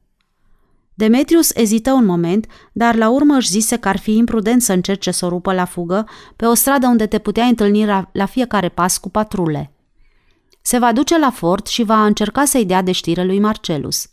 [1.03, 5.11] Demetrius ezită un moment, dar la urmă își zise că ar fi imprudent să încerce
[5.11, 8.98] să o rupă la fugă pe o stradă unde te putea întâlni la fiecare pas
[8.98, 9.72] cu patrule.
[10.61, 14.07] Se va duce la fort și va încerca să-i dea de știre lui Marcelus.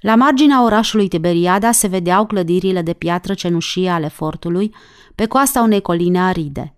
[0.00, 4.74] La marginea orașului Tiberiada se vedeau clădirile de piatră cenușie ale fortului,
[5.14, 6.74] pe coasta unei coline aride.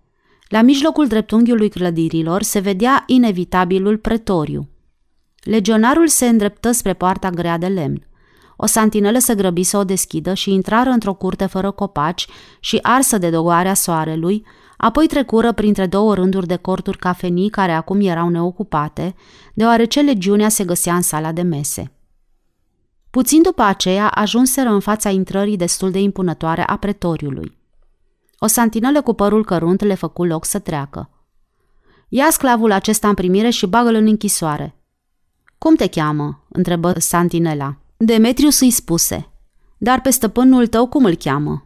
[0.47, 4.69] La mijlocul dreptunghiului clădirilor se vedea inevitabilul pretoriu.
[5.43, 8.03] Legionarul se îndreptă spre poarta grea de lemn.
[8.61, 12.27] O santinelă se grăbi să o deschidă și intrară într-o curte fără copaci
[12.59, 14.45] și arsă de dogoarea soarelui,
[14.77, 19.15] apoi trecură printre două rânduri de corturi cafenii care acum erau neocupate,
[19.53, 21.91] deoarece legiunea se găsea în sala de mese.
[23.09, 27.57] Puțin după aceea ajunseră în fața intrării destul de impunătoare a pretoriului.
[28.39, 31.09] O santinelă cu părul cărunt le făcu loc să treacă.
[32.09, 34.75] Ia sclavul acesta în primire și bagă-l în închisoare.
[35.57, 37.77] Cum te cheamă?" întrebă santinela.
[38.01, 39.29] Demetrius îi spuse.
[39.77, 41.65] Dar pe stăpânul tău cum îl cheamă?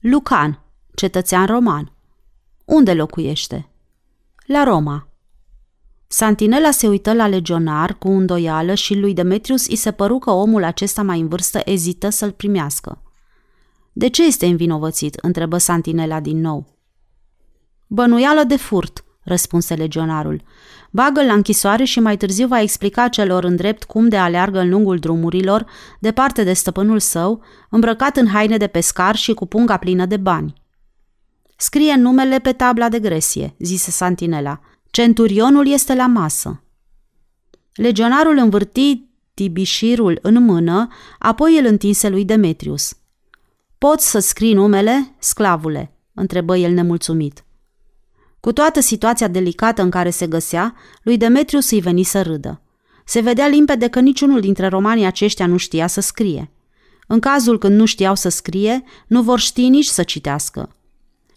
[0.00, 0.64] Lucan,
[0.94, 1.92] cetățean roman.
[2.64, 3.70] Unde locuiește?
[4.46, 5.08] La Roma.
[6.06, 10.64] Santinela se uită la legionar cu îndoială și lui Demetrius îi se păru că omul
[10.64, 13.02] acesta mai în vârstă ezită să-l primească.
[13.92, 16.78] De ce este învinovățit?" întrebă Santinela din nou.
[17.86, 20.42] Bănuială de furt," răspunse legionarul.
[20.94, 24.68] Bagă-l la închisoare și mai târziu va explica celor în drept cum de aleargă în
[24.68, 25.66] lungul drumurilor,
[26.00, 30.54] departe de stăpânul său, îmbrăcat în haine de pescar și cu punga plină de bani.
[31.56, 34.60] Scrie numele pe tabla de gresie, zise Santinela.
[34.90, 36.62] Centurionul este la masă.
[37.74, 40.88] Legionarul învârti tibișirul în mână,
[41.18, 42.96] apoi îl întinse lui Demetrius.
[43.78, 47.44] Poți să scrii numele, sclavule?" întrebă el nemulțumit.
[48.44, 52.60] Cu toată situația delicată în care se găsea, lui Demetrius îi veni să râdă.
[53.04, 56.50] Se vedea limpede că niciunul dintre romanii aceștia nu știa să scrie.
[57.06, 60.68] În cazul când nu știau să scrie, nu vor ști nici să citească.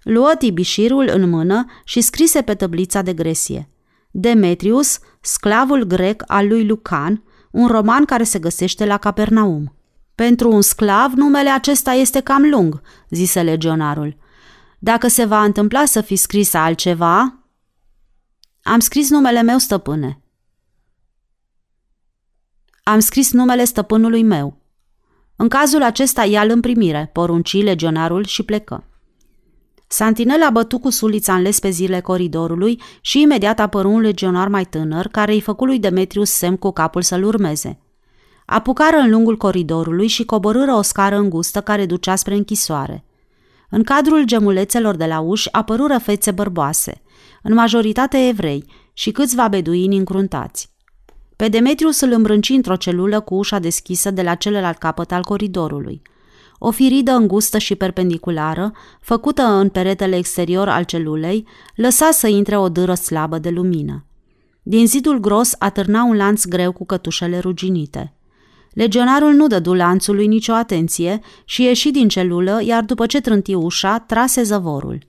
[0.03, 3.69] Luă tibișirul în mână și scrise pe tăblița de gresie.
[4.11, 9.75] Demetrius, sclavul grec al lui Lucan, un roman care se găsește la Capernaum.
[10.15, 14.17] Pentru un sclav, numele acesta este cam lung, zise legionarul.
[14.79, 17.41] Dacă se va întâmpla să fi scris altceva...
[18.61, 20.21] Am scris numele meu, stăpâne.
[22.83, 24.57] Am scris numele stăpânului meu.
[25.35, 28.83] În cazul acesta ia-l în primire, porunci legionarul și plecă.
[29.87, 35.07] Santinel a bătut cu sulița în zile coridorului și imediat apăru un legionar mai tânăr
[35.07, 37.79] care îi făcu lui Demetrius semn cu capul să-l urmeze.
[38.45, 43.06] Apucară în lungul coridorului și coborâră o scară îngustă care ducea spre închisoare.
[43.69, 47.01] În cadrul gemulețelor de la uși apărură fețe bărboase,
[47.43, 50.75] în majoritate evrei și câțiva beduini încruntați.
[51.35, 56.01] Pe Demetrius îl îmbrânci într-o celulă cu ușa deschisă de la celălalt capăt al coridorului.
[56.59, 62.69] O firidă îngustă și perpendiculară, făcută în peretele exterior al celulei, lăsa să intre o
[62.69, 64.05] dâră slabă de lumină.
[64.63, 68.16] Din zidul gros atârna un lanț greu cu cătușele ruginite.
[68.77, 73.99] Legionarul nu dădu lanțului nicio atenție și ieși din celulă, iar după ce trânti ușa,
[73.99, 74.99] trase zăvorul.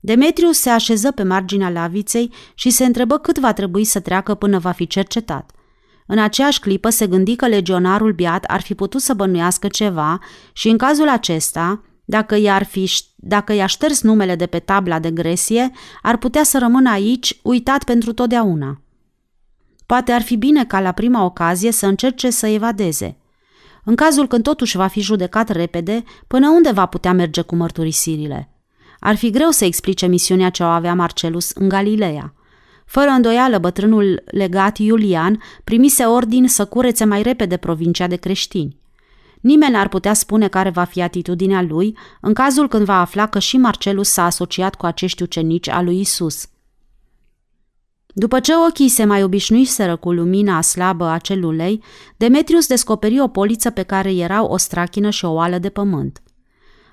[0.00, 4.58] Demetrius se așeză pe marginea laviței și se întrebă cât va trebui să treacă până
[4.58, 5.50] va fi cercetat.
[6.06, 10.18] În aceeași clipă se gândi că legionarul biat ar fi putut să bănuiască ceva
[10.52, 15.10] și în cazul acesta, dacă i-ar fi, dacă i-a șters numele de pe tabla de
[15.10, 15.70] gresie,
[16.02, 18.80] ar putea să rămână aici uitat pentru totdeauna.
[19.90, 23.16] Poate ar fi bine ca la prima ocazie să încerce să evadeze.
[23.84, 28.50] În cazul când totuși va fi judecat repede, până unde va putea merge cu mărturisirile?
[29.00, 32.34] Ar fi greu să explice misiunea ce o avea Marcelus în Galileea.
[32.84, 38.76] Fără îndoială, bătrânul legat Iulian primise ordin să curețe mai repede provincia de creștini.
[39.40, 43.38] Nimeni ar putea spune care va fi atitudinea lui în cazul când va afla că
[43.38, 46.48] și Marcelus s-a asociat cu acești ucenici a lui Isus.
[48.14, 51.82] După ce ochii se mai obișnuiseră cu lumina slabă a celulei,
[52.16, 56.22] Demetrius descoperi o poliță pe care erau o strachină și o oală de pământ.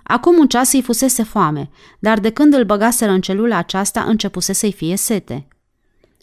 [0.04, 4.54] Acum un ceas îi fusese foame, dar de când îl băgaseră în celula aceasta începuse
[4.54, 5.48] să-i fie sete.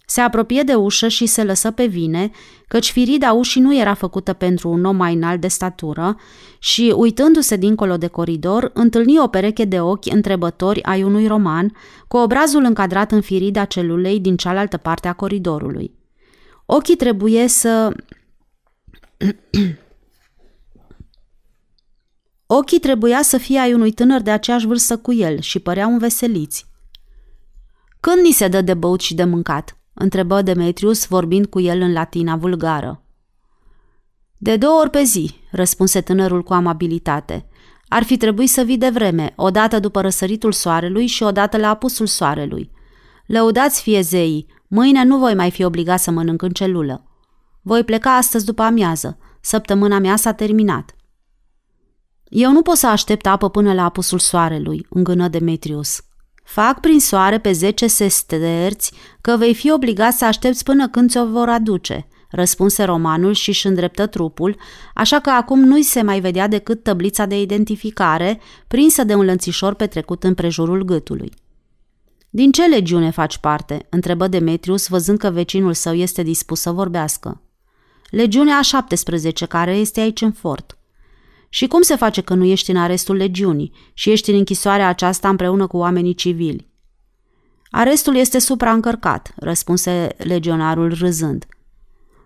[0.07, 2.31] Se apropie de ușă și se lăsă pe vine,
[2.69, 6.17] căci firida ușii nu era făcută pentru un om mai înalt de statură
[6.59, 11.77] și, uitându-se dincolo de coridor, întâlni o pereche de ochi întrebători ai unui roman,
[12.09, 15.95] cu obrazul încadrat în firida celulei din cealaltă parte a coridorului.
[16.67, 17.93] Ochii trebuie să...
[22.47, 26.67] Ochii trebuia să fie ai unui tânăr de aceeași vârstă cu el și păreau înveseliți.
[28.01, 31.93] Când ni se dă de băut și de mâncat?" Întrebă Demetrius vorbind cu el în
[31.93, 33.03] latina vulgară.
[34.37, 37.49] De două ori pe zi, răspunse tânărul cu amabilitate.
[37.89, 42.07] Ar fi trebuit să vii de vreme, odată după răsăritul soarelui și odată la apusul
[42.07, 42.71] soarelui.
[43.27, 47.05] Lăudați fie zeii, mâine nu voi mai fi obligat să mănânc în celulă.
[47.63, 50.95] Voi pleca astăzi după amiază, săptămâna mea s-a terminat.
[52.29, 56.01] Eu nu pot să aștept apă până la apusul soarelui, îngână Demetrius.
[56.45, 61.27] Fac prin soare pe zece sesterți că vei fi obligat să aștepți până când ți-o
[61.27, 64.57] vor aduce, răspunse romanul și își îndreptă trupul,
[64.95, 69.75] așa că acum nu-i se mai vedea decât tăblița de identificare, prinsă de un lănțișor
[69.75, 71.33] petrecut în prejurul gâtului.
[72.31, 77.43] Din ce legiune faci parte?" întrebă Demetrius, văzând că vecinul său este dispus să vorbească.
[78.11, 80.79] Legiunea a 17, care este aici în fort.
[81.55, 85.29] Și cum se face că nu ești în arestul legiunii și ești în închisoarea aceasta
[85.29, 86.69] împreună cu oamenii civili?
[87.71, 91.47] Arestul este supraîncărcat, răspunse legionarul râzând.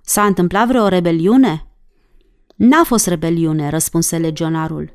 [0.03, 1.66] S-a întâmplat vreo rebeliune?
[2.57, 4.93] N-a fost rebeliune, răspunse legionarul.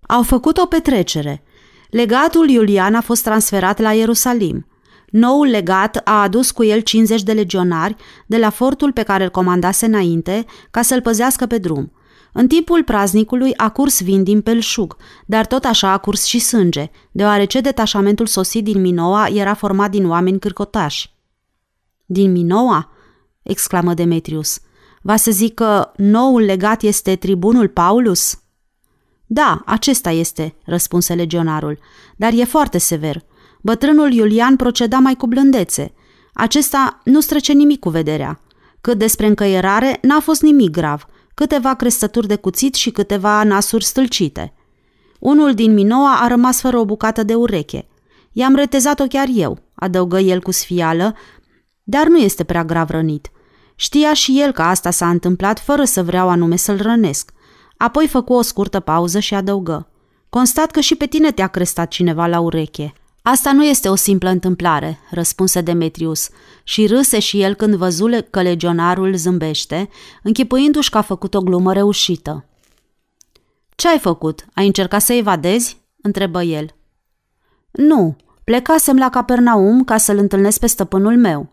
[0.00, 1.42] Au făcut o petrecere.
[1.90, 4.66] Legatul Iulian a fost transferat la Ierusalim.
[5.10, 7.96] Noul legat a adus cu el 50 de legionari
[8.26, 11.92] de la fortul pe care îl comandase înainte ca să-l păzească pe drum–
[12.32, 16.90] În timpul praznicului a curs vin din pelșug, dar tot așa a curs și sânge,
[17.10, 21.14] deoarece detașamentul sosit din Minoa era format din oameni cârcotași.
[22.06, 22.90] Din Minoa?
[23.42, 24.60] exclamă Demetrius.
[25.02, 28.42] Va să zic că noul legat este tribunul Paulus?
[29.26, 31.78] Da, acesta este, răspunse legionarul,
[32.16, 33.24] dar e foarte sever.
[33.60, 35.92] Bătrânul Iulian proceda mai cu blândețe.
[36.32, 38.40] Acesta nu strece nimic cu vederea.
[38.80, 44.52] Cât despre încăierare, n-a fost nimic grav, câteva crestături de cuțit și câteva nasuri stâlcite.
[45.18, 47.88] Unul din Minoa a rămas fără o bucată de ureche.
[48.32, 51.16] I-am retezat-o chiar eu, adăugă el cu sfială,
[51.82, 53.30] dar nu este prea grav rănit.
[53.74, 57.32] Știa și el că asta s-a întâmplat fără să vreau anume să-l rănesc.
[57.76, 59.88] Apoi făcu o scurtă pauză și adăugă.
[60.28, 62.92] Constat că și pe tine te-a crestat cineva la ureche.
[63.22, 66.28] Asta nu este o simplă întâmplare, răspunse Demetrius,
[66.64, 69.88] și râse și el când văzule că legionarul zâmbește,
[70.22, 72.44] închipuindu-și că a făcut o glumă reușită.
[73.74, 74.44] Ce ai făcut?
[74.54, 76.74] Ai încercat să evadezi?" întrebă el.
[77.70, 81.50] Nu, plecasem la Capernaum ca să-l întâlnesc pe stăpânul meu.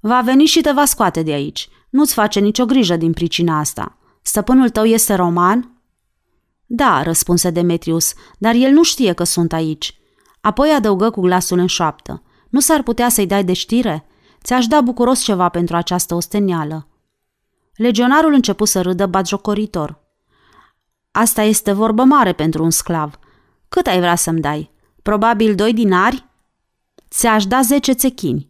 [0.00, 1.68] Va veni și te va scoate de aici.
[1.90, 3.96] Nu-ți face nicio grijă din pricina asta.
[4.22, 5.80] Stăpânul tău este roman?"
[6.66, 10.01] Da, răspunse Demetrius, dar el nu știe că sunt aici.
[10.42, 12.22] Apoi adăugă cu glasul în șoaptă.
[12.48, 14.06] Nu s-ar putea să-i dai de știre?
[14.42, 16.88] Ți-aș da bucuros ceva pentru această ostenială.
[17.76, 20.00] Legionarul început să râdă batjocoritor.
[21.10, 23.18] Asta este vorbă mare pentru un sclav.
[23.68, 24.70] Cât ai vrea să-mi dai?
[25.02, 26.26] Probabil doi dinari?
[27.10, 28.46] Ți-aș da zece țechini.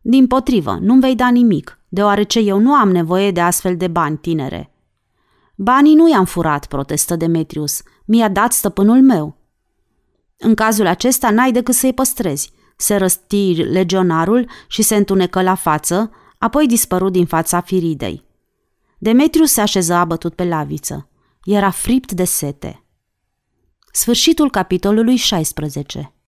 [0.00, 4.16] Din potrivă, nu-mi vei da nimic, deoarece eu nu am nevoie de astfel de bani,
[4.16, 4.74] tinere.
[5.56, 7.82] Banii nu i-am furat, protestă Demetrius.
[8.04, 9.36] Mi-a dat stăpânul meu.
[10.44, 12.52] În cazul acesta n-ai decât să-i păstrezi.
[12.76, 18.24] Se răsti legionarul și se întunecă la față, apoi dispăru din fața Firidei.
[18.98, 21.08] Demetrius se așeză abătut pe laviță.
[21.44, 22.84] Era fript de sete.
[23.92, 26.13] Sfârșitul capitolului 16